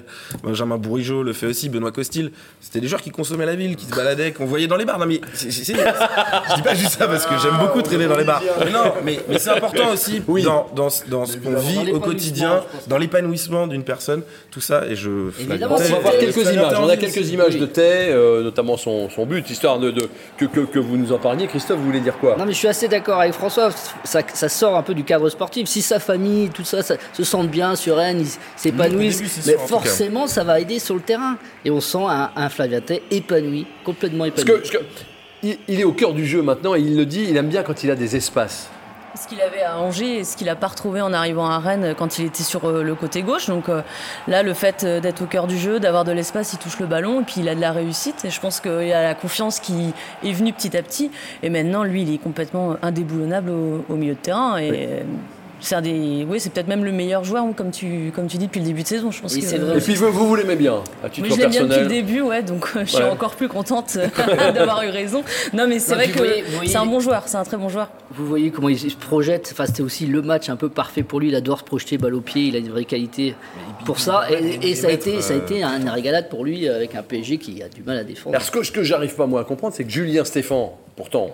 [0.43, 2.32] Benjamin Bourigeau le fait aussi, Benoît Costil.
[2.59, 4.99] C'était des joueurs qui consommaient la ville, qui se baladaient, qu'on voyait dans les bars.
[4.99, 8.07] Non mais c'est- c'est- c'est- je dis pas juste ça parce que j'aime beaucoup traîner
[8.07, 8.41] dans les bars.
[8.66, 12.64] Mais non, mais, mais c'est important aussi dans, dans, dans ce qu'on vit au quotidien,
[12.88, 14.86] dans l'épanouissement d'une personne, tout ça.
[14.88, 15.09] Et je.
[15.39, 16.74] Évidemment, On va voir quelques images.
[16.80, 20.45] On a quelques images de Tay, euh, notamment son, son but, histoire de, de- que,
[20.45, 21.47] que, que vous nous en parliez.
[21.47, 22.36] Christophe, vous voulez dire quoi?
[22.38, 23.70] Non mais je suis assez d'accord avec François, ça,
[24.34, 25.68] ça sort un peu du cadre sportif.
[25.68, 29.62] Si sa famille, tout ça, ça se sentent bien sur Rennes, ils s'épanouissent, mais sûr,
[29.68, 31.38] forcément ça va aider sur le terrain.
[31.66, 34.62] Et on sent un, un Flavien Tay épanoui, complètement Parce épanoui.
[34.62, 34.89] que, parce que
[35.43, 37.64] il, il est au cœur du jeu maintenant et il le dit, il aime bien
[37.64, 38.70] quand il a des espaces.
[39.14, 41.93] Ce qu'il avait à Angers et ce qu'il n'a pas retrouvé en arrivant à Rennes
[41.97, 43.47] quand il était sur euh, le côté gauche.
[43.47, 43.82] Donc euh,
[44.28, 46.86] là, le fait euh, d'être au cœur du jeu, d'avoir de l'espace, il touche le
[46.86, 48.24] ballon et puis il a de la réussite.
[48.24, 49.93] Et je pense qu'il a la confiance qui
[50.24, 51.12] est venue petit à petit.
[51.43, 54.57] Et maintenant, lui, il est complètement indéboulonnable au, au milieu de terrain.
[54.59, 55.03] Et
[55.62, 58.47] c'est un des, oui, c'est peut-être même le meilleur joueur, comme tu, comme tu dis
[58.47, 59.12] depuis le début de saison.
[59.12, 59.78] Je pense Oui, que c'est vrai.
[59.78, 61.88] Et puis vous, vous, vous l'aimez bien, à titre oui, je l'aime bien depuis le
[61.88, 63.09] début, ouais, donc euh, je suis Ouais.
[63.09, 63.97] encore plus contente
[64.55, 65.24] d'avoir eu raison.
[65.53, 66.20] Non, mais c'est vrai que
[66.66, 67.89] c'est un bon joueur, c'est un très bon joueur.
[68.14, 71.20] Vous voyez comment il se projette, enfin, c'était aussi le match un peu parfait pour
[71.20, 73.36] lui, il adore se projeter balle au pied, il a une vraie qualité
[73.86, 74.24] pour ça.
[74.32, 77.38] Et, et ça, a été, ça a été un régalade pour lui avec un PSG
[77.38, 78.36] qui a du mal à défendre.
[78.36, 81.30] Alors, ce que, ce que j'arrive pas moi à comprendre, c'est que Julien Stéphan, pourtant,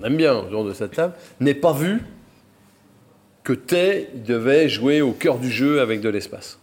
[0.00, 2.02] on aime bien le genre de cette table, n'est pas vu
[3.44, 6.58] que Tay devait jouer au cœur du jeu avec de l'espace.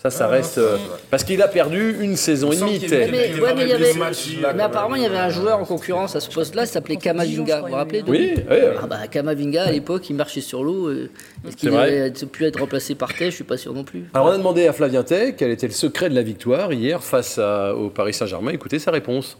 [0.00, 0.58] Ça, ça reste.
[0.58, 0.76] euh,
[1.10, 3.08] parce qu'il a perdu une saison et demie, Tay.
[3.10, 6.68] Mais, ouais, avait, apparemment il y avait un joueur en concurrence à ce poste-là, il
[6.68, 7.62] s'appelait Kamavinga.
[7.62, 8.56] Vous vous rappelez de Oui, oui.
[8.80, 10.86] Ah bah Kamavinga à l'époque il marchait sur l'eau.
[10.88, 11.10] euh,
[11.46, 14.04] Est-ce qu'il aurait pu être remplacé par Tay Je suis pas sûr non plus.
[14.14, 17.02] Alors, on a demandé à Flavien Tay quel était le secret de la victoire hier
[17.02, 18.52] face à- au Paris Saint-Germain.
[18.52, 19.36] Écoutez sa réponse.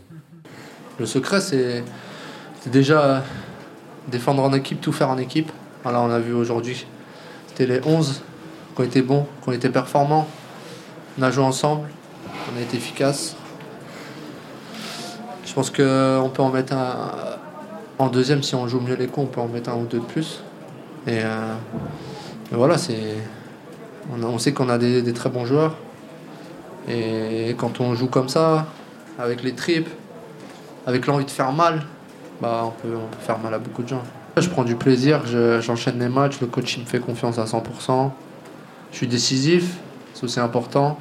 [0.98, 1.84] Le secret, c'est
[2.66, 3.22] déjà
[4.08, 5.52] défendre en équipe, tout faire en équipe.
[5.82, 6.86] Voilà, on a vu aujourd'hui,
[7.48, 8.22] c'était les 11
[8.74, 10.26] qui ont été bons, ont été performants.
[11.18, 11.88] On a joué ensemble,
[12.52, 13.36] on a été efficace.
[15.44, 17.10] Je pense qu'on peut en mettre un.
[17.98, 19.98] En deuxième, si on joue mieux les coups, on peut en mettre un ou deux
[19.98, 20.40] de plus.
[21.06, 21.54] Et, euh,
[22.52, 23.16] voilà, c'est.
[24.22, 25.76] On, sait qu'on a des, très bons joueurs.
[26.88, 28.66] Et quand on joue comme ça,
[29.18, 29.88] avec les tripes,
[30.86, 31.82] avec l'envie de faire mal,
[32.40, 34.02] bah on peut faire mal à beaucoup de gens.
[34.40, 37.44] Je prends du plaisir, je- j'enchaîne les matchs, le coach il me fait confiance à
[37.46, 38.12] 100%.
[38.92, 39.64] Je suis décisif,
[40.14, 40.98] c'est aussi important.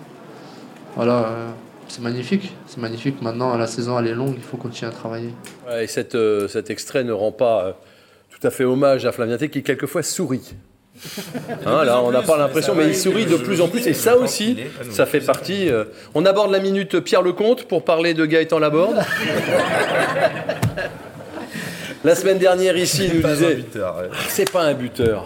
[0.96, 1.48] Voilà, euh,
[1.88, 3.22] c'est magnifique, c'est magnifique.
[3.22, 5.30] Maintenant, la saison elle est longue, il faut continuer à travailler.
[5.68, 7.72] Ouais, et cet, euh, cet extrait ne rend pas euh,
[8.30, 10.54] tout à fait hommage à Flavien qui quelquefois sourit.
[11.66, 13.86] Hein, là, on n'a pas l'impression, mais il sourit de plus en plus.
[13.88, 14.58] Et ça aussi,
[14.90, 15.70] ça fait partie.
[15.70, 15.84] euh,
[16.16, 18.98] On aborde la minute Pierre Lecomte pour parler de Gaëtan Laborde.
[22.08, 24.10] La semaine dernière, ici, il nous disait ouais.
[24.30, 25.26] c'est pas un buteur.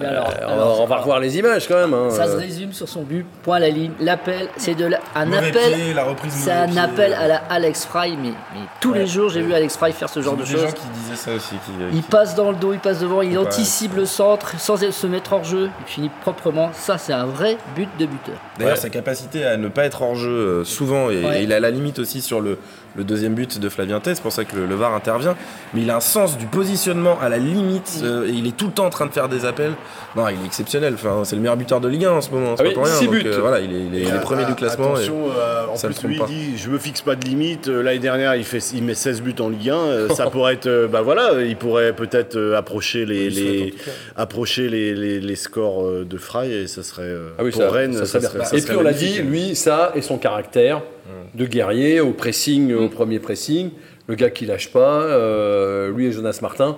[0.00, 1.94] Alors, Euh, on, va, alors, on va revoir les images quand même.
[1.94, 2.08] hein.
[2.10, 3.92] Ça se résume sur son but, point à la ligne.
[4.00, 5.72] L'appel, c'est de la- un Mauvais appel.
[5.72, 6.80] pied, la reprise C'est un pied.
[6.80, 10.08] appel à la Alex Fry, mais, mais tous les jours j'ai vu Alex Fry faire
[10.08, 10.74] ce genre de J'ai des gens choses.
[10.74, 11.54] qui disaient ça aussi.
[11.64, 13.46] Qui, Il passe dans le dos, il passe devant, il Ouais.
[13.46, 16.70] anticipe le centre sans se mettre hors jeu, il finit proprement.
[16.72, 18.34] Ça, c'est un vrai but de buteur.
[18.58, 18.80] D'ailleurs, Ouais.
[18.80, 21.40] sa capacité à ne pas être hors jeu euh, souvent, et, Ouais.
[21.40, 22.58] et il a la limite aussi sur le,
[22.96, 25.34] le deuxième but de Flavien Tay, c'est pour ça que le, le VAR intervient.
[25.74, 28.66] Mais il a un sens du positionnement à la limite, euh, et il est tout
[28.66, 29.72] le temps en train de faire des appels.
[30.16, 30.94] Non, il est exceptionnel.
[30.94, 32.54] Enfin, c'est le meilleur buteur de Ligue 1 en ce moment.
[32.56, 32.94] C'est Ah pas oui, pour rien.
[32.94, 33.22] six donc, buts.
[33.26, 34.90] euh, voilà, il est, il est- il est Ah, premier du classement.
[34.90, 37.68] et- Attention, euh, en ça plus, lui, il dit Je me fixe pas de limite.
[37.68, 39.74] Euh, L'année dernière, il, fait, il met 16 buts en Ligue 1.
[39.76, 40.66] Euh, ça pourrait être.
[40.66, 43.74] euh, bah voilà, il pourrait peut-être euh, approcher, les,
[44.16, 47.02] approcher les, les, les scores euh, de Fry et ça serait.
[47.02, 48.48] euh, Ah oui, pour ça, Rennes, ça ça serait serait, bien.
[48.48, 50.82] ça Et puis on l'a dit, lui, ça et son caractère
[51.34, 53.70] de guerrier au pressing, au premier pressing,
[54.06, 56.76] le gars qui lâche pas, euh, lui et Jonas Martin,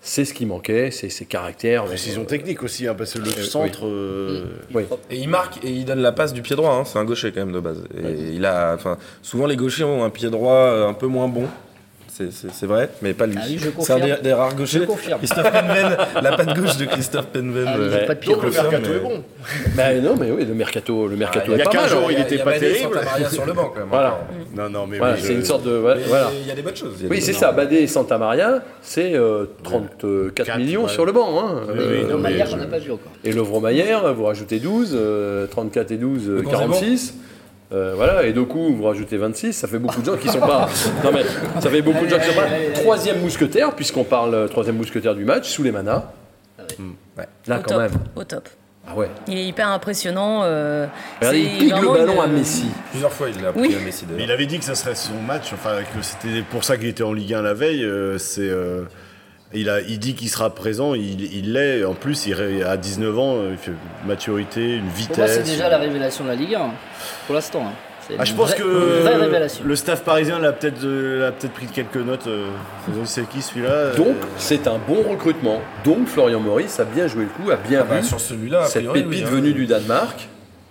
[0.00, 1.84] c'est ce qui manquait, c'est ses caractères.
[1.84, 3.44] Précision technique aussi, hein, parce que le oui.
[3.44, 3.86] centre.
[3.86, 4.84] euh, Oui.
[5.10, 6.72] Et il marque et il donne la passe du pied droit.
[6.72, 6.84] hein.
[6.84, 7.82] C'est un gaucher quand même de base.
[7.96, 11.26] Et il a, enfin, souvent les gauchers ont un pied droit euh, un peu moins
[11.28, 11.46] bon.
[12.30, 13.36] C'est- vrai, mais pas lui.
[13.38, 14.00] Ah oui, c'est un confirme.
[14.02, 14.80] des, des rares gauchers.
[14.80, 15.18] Je confirme.
[15.18, 17.64] Christophe Penven, la patte gauche de Christophe Penven.
[17.66, 19.22] Ah, euh, est pas de pied Donc le mercato mais- est bon.
[19.76, 21.90] Ben non, mais oui, le mercato, le mercato il y est a pas 15 mal.
[21.90, 22.94] jours, il était pas terrible.
[22.94, 23.88] Santa Maria sur le banc quand même.
[23.90, 24.20] Voilà.
[24.54, 25.70] Non, non, mais Voilà, oui, c'est je- une sorte de.
[25.70, 25.96] voilà.
[26.40, 26.94] Il y a des bonnes choses.
[27.08, 27.52] Oui, c'est ça.
[27.52, 30.88] Badé et Santa Maria, c'est euh, 34 Quatre, millions ouais.
[30.88, 31.28] sur le banc.
[31.40, 31.60] Hein.
[31.68, 33.12] Oui, Euh, oui, non, Non, mais Maillard, je- on n'a pas vu encore.
[33.24, 37.14] Et Lovro Maillère, vous rajoutez 12, euh, 34 et 12, euh, Le bon, 46.
[37.70, 40.68] Euh, voilà, et Doku, vous rajoutez 26, ça fait beaucoup de gens qui sont pas.
[41.04, 41.22] Non mais,
[41.60, 42.46] ça fait beaucoup de gens qui sont pas.
[42.74, 46.04] Troisième mousquetaire, puisqu'on parle euh, troisième mousquetaire du match, sous les manas.
[47.46, 47.90] Là, au quand top, même.
[48.16, 48.48] au top.
[48.90, 49.10] Ah ouais.
[49.26, 50.40] Il est hyper impressionnant.
[50.44, 50.86] euh,
[51.20, 52.66] Regardez, il pique le ballon une- à Messi.
[52.90, 53.76] Plusieurs fois, il l'a pris Oui.
[53.76, 56.78] à Messi il avait dit que ça serait son match, enfin que c'était pour ça
[56.78, 57.84] qu'il était en Ligue 1 la veille.
[57.84, 58.82] euh, c'est, euh,
[59.54, 61.84] il a, il dit qu'il sera présent, il il l'est.
[61.84, 65.08] En plus, il à 19 ans, euh, il fait une maturité, une vitesse.
[65.08, 66.70] Pour moi, c'est déjà la révélation de la Ligue 1,
[67.26, 67.62] pour l'instant.
[67.66, 67.72] hein.
[68.06, 71.52] C'est Ah, je une pense vraie- que le staff parisien l'a peut-être, euh, l'a peut-être
[71.52, 72.26] pris quelques notes.
[72.26, 72.46] euh,
[73.04, 75.60] c'est qui celui-là euh, Donc, c'est un bon recrutement.
[75.84, 78.64] Donc, Florian Maurice a bien joué le coup, a bien Ah bah, vu sur celui-là,
[78.64, 79.30] cette priori, pépite oui, hein.
[79.30, 80.26] venue du Danemark.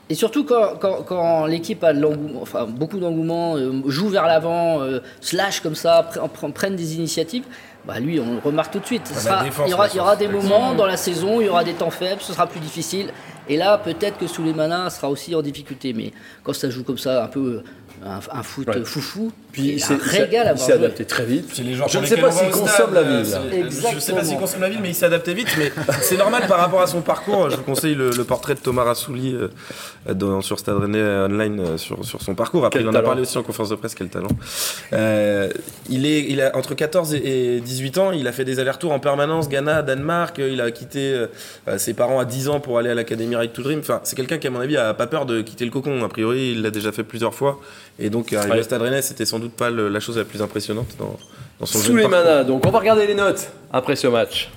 [0.09, 4.25] Et surtout quand, quand, quand l'équipe a de l'engouement, enfin, beaucoup d'engouement, euh, joue vers
[4.25, 7.43] l'avant, euh, slash comme ça, pre- pre- prennent des initiatives,
[7.88, 9.07] bah lui on le remarque tout de suite.
[9.07, 11.47] Sera- défense, il y aura, la il y aura des moments dans la saison, il
[11.47, 13.11] y aura des temps faibles, ce sera plus difficile.
[13.47, 15.93] Et là peut-être que Souleymana sera aussi en difficulté.
[15.93, 16.11] Mais
[16.43, 17.63] quand ça joue comme ça, un peu
[18.06, 18.84] un, un foot Ouais.
[18.86, 21.50] foufou, Puis, c'est un régal à il s'est voir adapté très vite.
[21.54, 23.72] C'est les joueurs Je ne sais pas s'il consomme la euh, ville.
[23.72, 25.48] c'est- Je sais pas s'il consomme la ville, mais il s'est adapté vite.
[25.58, 25.72] Mais
[26.02, 27.50] c'est normal par rapport à son parcours.
[27.50, 31.60] Je vous conseille le, le portrait de Thomas Rassouli euh, dans- sur Stade Rennais online
[31.60, 32.66] euh, sur, sur son parcours.
[32.66, 33.08] Après, Quel il en a talent.
[33.08, 33.95] parlé aussi en conférence de presse.
[33.95, 34.28] Quel talent.
[34.93, 35.50] Euh,
[35.89, 38.12] il est, il a entre 14 et et 18 ans.
[38.12, 40.39] Il a fait des allers-retours en permanence, Ghana, Danemark.
[40.39, 41.28] euh, Il a quitté euh,
[41.68, 43.80] euh, ses parents à 10 ans pour aller à l'académie Right to Dream.
[43.80, 46.04] Enfin, c'est quelqu'un qui, à mon avis, a pas peur de quitter le cocon.
[46.04, 47.60] A priori, il l'a déjà fait plusieurs fois.
[48.00, 48.60] Et donc, arriver Ouais.
[48.60, 51.18] au Stade Rennais, c'était sans doute pas le- la chose la plus impressionnante dans,
[51.60, 54.50] dans son Sous les manas, donc on va regarder les notes après ce match.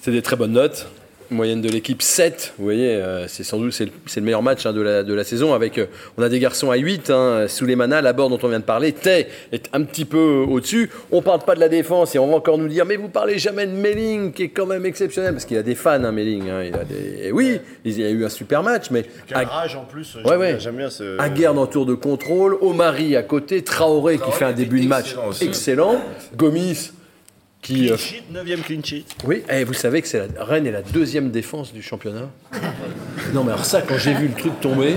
[0.00, 0.86] C'est des très bonnes notes.
[1.30, 3.84] Moyenne de l'équipe 7, vous voyez, euh, c'est sans doute c'est
[4.16, 5.54] le, meilleur match hein, de, la, de la saison.
[5.54, 5.86] Avec, euh,
[6.18, 8.64] on a des garçons à 8, hein, sous les manas, la dont on vient de
[8.64, 10.90] parler, Tay est un petit peu euh, au-dessus.
[11.12, 13.38] On parle pas de la défense et on va encore nous dire, mais vous parlez
[13.38, 16.50] jamais de Melling, qui est quand même exceptionnel, parce qu'il a des fans, hein, Melling.
[16.50, 17.26] hein, il a des...
[17.28, 20.16] et oui, il y a eu un super match, mais à- rage en plus.
[20.24, 21.18] Ouais, bien- ce.
[21.20, 25.14] Aguerd en tour de contrôle, Omari à côté, Traoré, qui fait un début de match
[25.40, 26.02] excellent,
[26.36, 26.90] Gomis
[27.62, 27.86] qui...
[27.86, 29.04] Clean euh, sheet, 9ème clean sheet.
[29.24, 32.28] oui, et vous savez que c'est la, Rennes est la deuxième défense du championnat
[33.34, 34.96] Non mais alors ça, quand j'ai vu le truc tomber,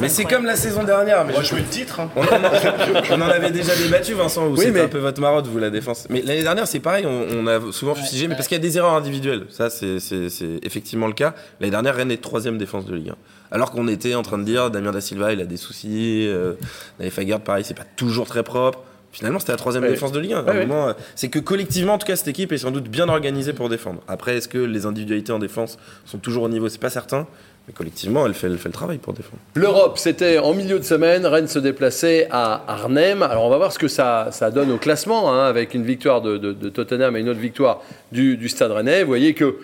[0.00, 1.24] Mais c'est comme la saison dernière.
[1.24, 1.98] Mais Moi, je- je veux le titre.
[2.00, 2.10] hein.
[2.16, 4.98] on, en a- on en avait déjà débattu, Vincent, où Oui, c'était mais- un peu
[4.98, 6.06] votre marotte, vous, la défense.
[6.10, 8.62] Mais l'année dernière, c'est pareil, on, on a souvent fustigé, mais parce qu'il y a
[8.62, 9.46] des erreurs individuelles.
[9.50, 11.34] Ça, c'est c'est- c'est effectivement le cas.
[11.60, 13.14] L'année dernière, Rennes est troisième défense de Ligue 1.
[13.50, 16.26] Alors qu'on était en train de dire, Damien Da Silva, il a des soucis.
[16.28, 16.54] Euh,
[17.00, 18.80] Naïf Aguerd, pareil, c'est pas toujours très propre.
[19.14, 19.90] Finalement, c'était la troisième Ouais.
[19.90, 20.38] défense de Ligue 1.
[20.38, 20.66] À un Ouais, ouais.
[20.66, 23.52] moment, euh, c'est que collectivement, en tout cas, cette équipe est sans doute bien organisée
[23.52, 24.02] pour défendre.
[24.08, 26.68] Après, est-ce que les individualités en défense sont toujours au niveau?
[26.68, 27.26] C'est pas certain.
[27.68, 29.38] Mais collectivement, elle fait, elle fait le travail pour défendre.
[29.54, 33.22] l'Europe, c'était en milieu de semaine, Rennes se déplaçait à Arnhem.
[33.22, 36.20] Alors on va voir ce que ça, ça donne au classement, hein, avec une victoire
[36.20, 37.80] de, de- de Tottenham et une autre victoire
[38.12, 39.00] du, du Stade Rennais.
[39.02, 39.56] Vous voyez que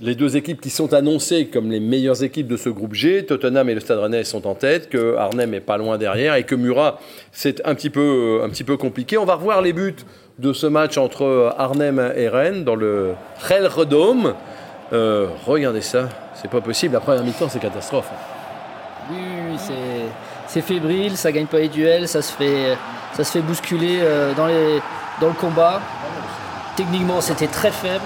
[0.00, 3.68] les deux équipes qui sont annoncées comme les meilleures équipes de ce groupe G, Tottenham
[3.68, 6.54] et le Stade Rennais sont en tête, que Arnhem est pas loin derrière et que
[6.54, 6.98] Murat,
[7.32, 9.18] c'est un petit peu, un petit peu compliqué.
[9.18, 9.96] On va revoir les buts
[10.38, 14.34] de ce match entre Arnhem et Rennes dans le Redome.
[14.92, 16.94] Euh, regardez ça, c'est pas possible.
[16.94, 18.08] La première mi-temps, c'est catastrophe.
[19.10, 19.72] Oui, oui, oui, c'est,
[20.46, 22.76] c'est fébrile, ça gagne pas les duels, ça se fait,
[23.12, 24.80] ça se fait bousculer euh, dans, les,
[25.20, 25.82] dans le combat.
[26.74, 28.04] Techniquement, c'était très faible.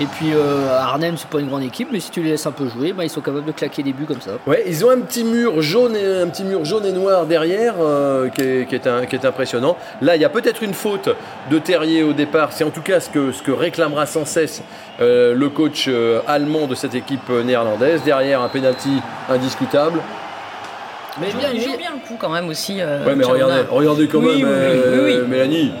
[0.00, 2.52] Et puis euh, Arnhem, c'est pas une grande équipe, mais si tu les laisses un
[2.52, 4.32] peu jouer, bah, ils sont capables de claquer des buts comme ça.
[4.46, 7.74] Ouais, ils ont un petit mur jaune et un petit mur jaune et noir derrière
[7.80, 9.76] euh, qui, est, impressionnant.
[10.00, 11.10] Là, il y a peut-être une faute
[11.50, 12.52] de Terrier au départ.
[12.52, 14.62] C'est en tout cas ce que, ce réclamera sans cesse
[15.00, 18.02] euh, le coach euh, allemand de cette équipe néerlandaise.
[18.02, 20.00] Derrière, un penalty indiscutable.
[21.20, 22.80] Mais Il bien, il joue bien le coup quand même aussi.
[22.80, 23.44] euh, Ouais, mais Chaouna.
[23.44, 25.28] regardez, regardez quand Oui, même, oui, euh, oui, oui.
[25.28, 25.72] Mélanie.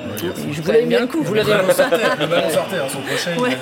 [0.46, 1.22] Il joue vous l'avez bien le bien, coup.
[1.22, 2.98] vous l'avez, sortait, hein, son
[3.42, 3.48] Ouais.
[3.50, 3.56] il allait-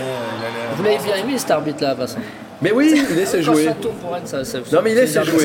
[0.76, 2.18] vous l'avez bien aimé cet arbitre-là, Vincent.
[2.62, 3.64] Mais oui, il laisse Quand jouer.
[3.66, 5.44] ça tourne pour Rennes, ça, ça- Non, mais il arbitre jouer.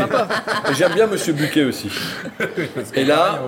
[0.77, 1.89] J'aime bien Monsieur Buquet aussi.
[2.95, 3.39] Et là,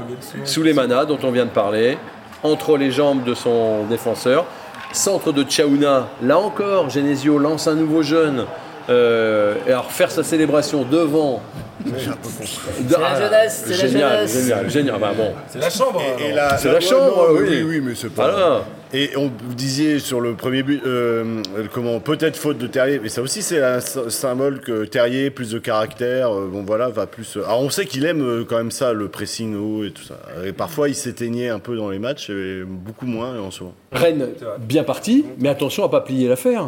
[0.45, 1.97] sous les manas dont on vient de parler,
[2.43, 4.45] entre les jambes de son défenseur,
[4.93, 8.45] centre de Tchaouna, là encore, Genesio lance un nouveau jeune
[8.89, 11.41] Euh, et alors faire sa célébration devant.
[11.85, 14.43] C'est la jeunesse, c'est la génial, jeunesse.
[14.43, 14.99] génial, génial.
[14.99, 15.33] Bah bon.
[15.49, 16.01] C'est la chambre.
[16.19, 17.47] Et la- C'est la chambre, non, oui.
[17.49, 18.29] oui, oui, mais c'est pas.
[18.31, 18.61] Voilà.
[18.93, 21.41] Et on vous disiez sur le premier but, euh,
[21.73, 25.51] comment peut-être faute de Terrier, mais ça aussi c'est un sy- symbole que Terrier plus
[25.51, 27.35] de caractère, euh, bon voilà, va plus.
[27.35, 30.15] Alors on sait qu'il aime quand même ça, le pressing haut et tout ça.
[30.45, 33.75] Et parfois il s'éteignait un peu dans les matchs, et beaucoup moins en ce moment.
[33.91, 34.29] Rennes
[34.59, 36.67] bien parti, mais attention à pas plier l'affaire.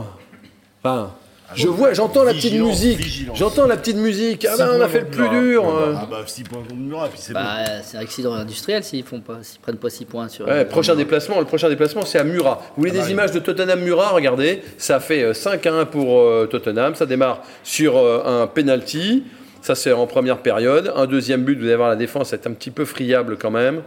[0.84, 1.14] Enfin,
[1.56, 3.30] je vois, j'entends la petite musique.
[3.34, 4.46] J'entends la petite musique.
[4.50, 5.40] Ah ben, on a fait le plus Murat.
[5.40, 5.64] dur.
[5.66, 5.94] Ah euh.
[5.94, 7.40] bah, Ah bah 6 points contre Murat, puis c'est bon.
[7.40, 10.48] Bah, c'est un accident industriel s'ils font pas, s'ils prennent pas 6 points sur.
[10.48, 12.62] Ouais, prochain déplacement, le prochain déplacement c'est à Murat.
[12.76, 16.48] Vous voulez des images de Tottenham-Murat Regardez, ça fait euh, 5 à 1 pour euh,
[16.50, 16.96] Tottenham.
[16.96, 19.24] Ça démarre sur euh, un penalty.
[19.62, 20.94] Ça c'est en première période.
[20.96, 23.82] Un deuxième but, vous allez voir la défense est un petit peu friable quand même.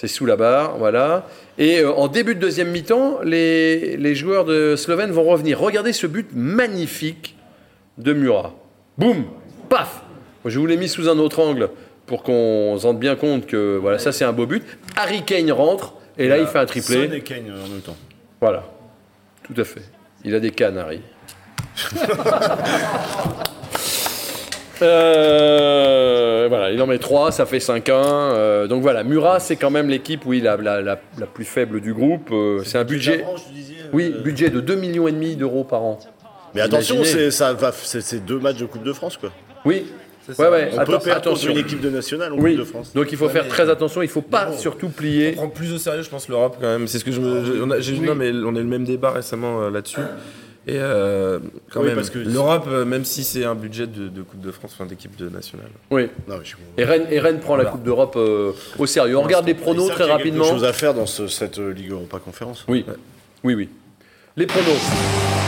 [0.00, 1.26] C'est sous la barre, voilà.
[1.58, 5.60] Et euh, en début de deuxième mi-temps, les, les joueurs de Slovène vont revenir.
[5.60, 7.36] Regardez ce but magnifique
[7.98, 8.54] de Murat.
[8.96, 9.26] Boum
[9.68, 10.00] Paf
[10.46, 11.68] Je vous l'ai mis sous un autre angle
[12.06, 14.64] pour qu'on se rende bien compte que voilà, ça c'est un beau but.
[14.96, 17.10] Harry Kane rentre et là il fait un Son triplé.
[17.14, 17.96] et Kane en même temps.
[18.40, 18.64] Voilà.
[19.42, 19.82] Tout à fait.
[20.24, 21.02] Il a des cannes, Harry.
[24.82, 27.90] Euh, voilà, il en met 3, ça fait 5-1.
[27.92, 31.80] euh, donc voilà, Murat, c'est quand même l'équipe, oui, la, la, la, la plus faible
[31.80, 32.28] du groupe.
[32.32, 33.18] euh, c'est un budget.
[33.18, 35.98] Branche, tu disais, euh, Oui, budget de 2,5 millions et demi d'euros par an.
[36.54, 39.30] Mais attention, c'est ça va, c'est c'est deux matchs de Coupe de France quoi.
[39.64, 39.86] Oui.
[40.38, 41.50] Ouais, ouais, On atten- peut perdre contre attention.
[41.52, 42.92] une équipe de nationale en Oui, Coupe de France.
[42.94, 44.56] donc il faut Ouais, faire mais- très attention, il faut pas bon.
[44.56, 45.32] surtout plier.
[45.32, 46.86] prendre plus au sérieux, je pense, l'Europe quand même.
[46.88, 47.44] C'est ce que je me.
[47.44, 50.00] je- on a, j'ai- Non, mais on a eu le même débat récemment euh, là-dessus.
[50.70, 51.40] Et euh,
[51.72, 54.40] quand Oui, même, parce que- l'Europe, euh, même si c'est un budget de, de Coupe
[54.40, 55.66] de France, enfin d'équipe de nationale.
[55.90, 56.08] Oui.
[56.28, 57.64] Non, je Et Rennes, et Rennes prend la.
[57.64, 59.16] Coupe d'Europe euh, au sérieux.
[59.16, 60.44] On regarde les pronos très qu'il y a rapidement.
[60.44, 62.64] quelque chose à faire dans ce- cette Ligue Europa Conférence.
[62.68, 62.84] Oui,
[63.42, 63.68] oui, oui.
[64.36, 65.39] Les pronos.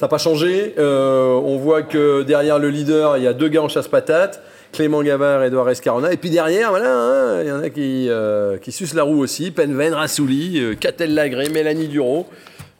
[0.00, 0.74] Ça n'a pas changé.
[0.78, 4.40] Euh, on voit que derrière le leader, il y a deux gars en chasse-patate.
[4.72, 6.10] Clément Gavard et Edouard Escarona.
[6.10, 9.18] Et puis derrière, voilà, hein, il y en a qui, euh, qui sucent la roue
[9.20, 9.50] aussi.
[9.50, 12.26] Penven, Rassouli, euh, Catel Lagré, Mélanie Duro.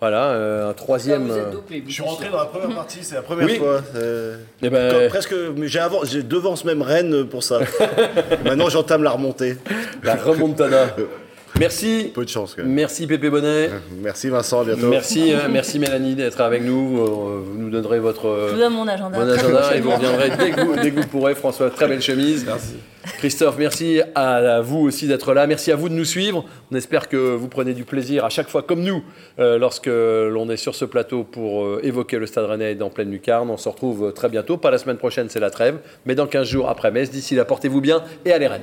[0.00, 1.26] Voilà, euh, un troisième.
[1.26, 3.56] Vous êtes dopé, Je suis rentré dans la première partie, c'est la première Oui.
[3.58, 3.82] fois.
[3.92, 7.58] c'est- eh ben, Comme presque, mais j'ai avant, j'ai devance même Rennes pour ça.
[8.46, 9.56] Maintenant, j'entame la remontée.
[10.02, 10.96] la remontada.
[11.58, 12.10] Merci.
[12.14, 12.72] Peu de chance quand même.
[12.72, 13.70] Merci Pépé Bonnet.
[14.02, 14.88] Merci Vincent, à bientôt.
[14.88, 16.98] Merci, euh, merci Mélanie d'être avec nous.
[17.00, 19.18] Euh, Vous nous donnerez votre euh, Je vous donne mon agenda.
[19.18, 21.34] bon agenda et vous reviendrez dès que vous, dès que vous pourrez.
[21.34, 22.44] François, très belle chemise.
[22.46, 22.76] Merci.
[23.18, 25.46] Christophe, merci à vous aussi d'être là.
[25.46, 26.44] Merci à vous de nous suivre.
[26.70, 29.02] On espère que vous prenez du plaisir à chaque fois, comme nous,
[29.38, 33.10] euh, lorsque l'on est sur ce plateau pour euh, évoquer le Stade Rennais dans pleine
[33.10, 33.50] lucarne.
[33.50, 34.56] On se retrouve très bientôt.
[34.56, 37.10] Pas la semaine prochaine, c'est la trêve, mais dans 15 jours après Metz.
[37.10, 38.62] D'ici là, portez-vous bien et allez Rennes.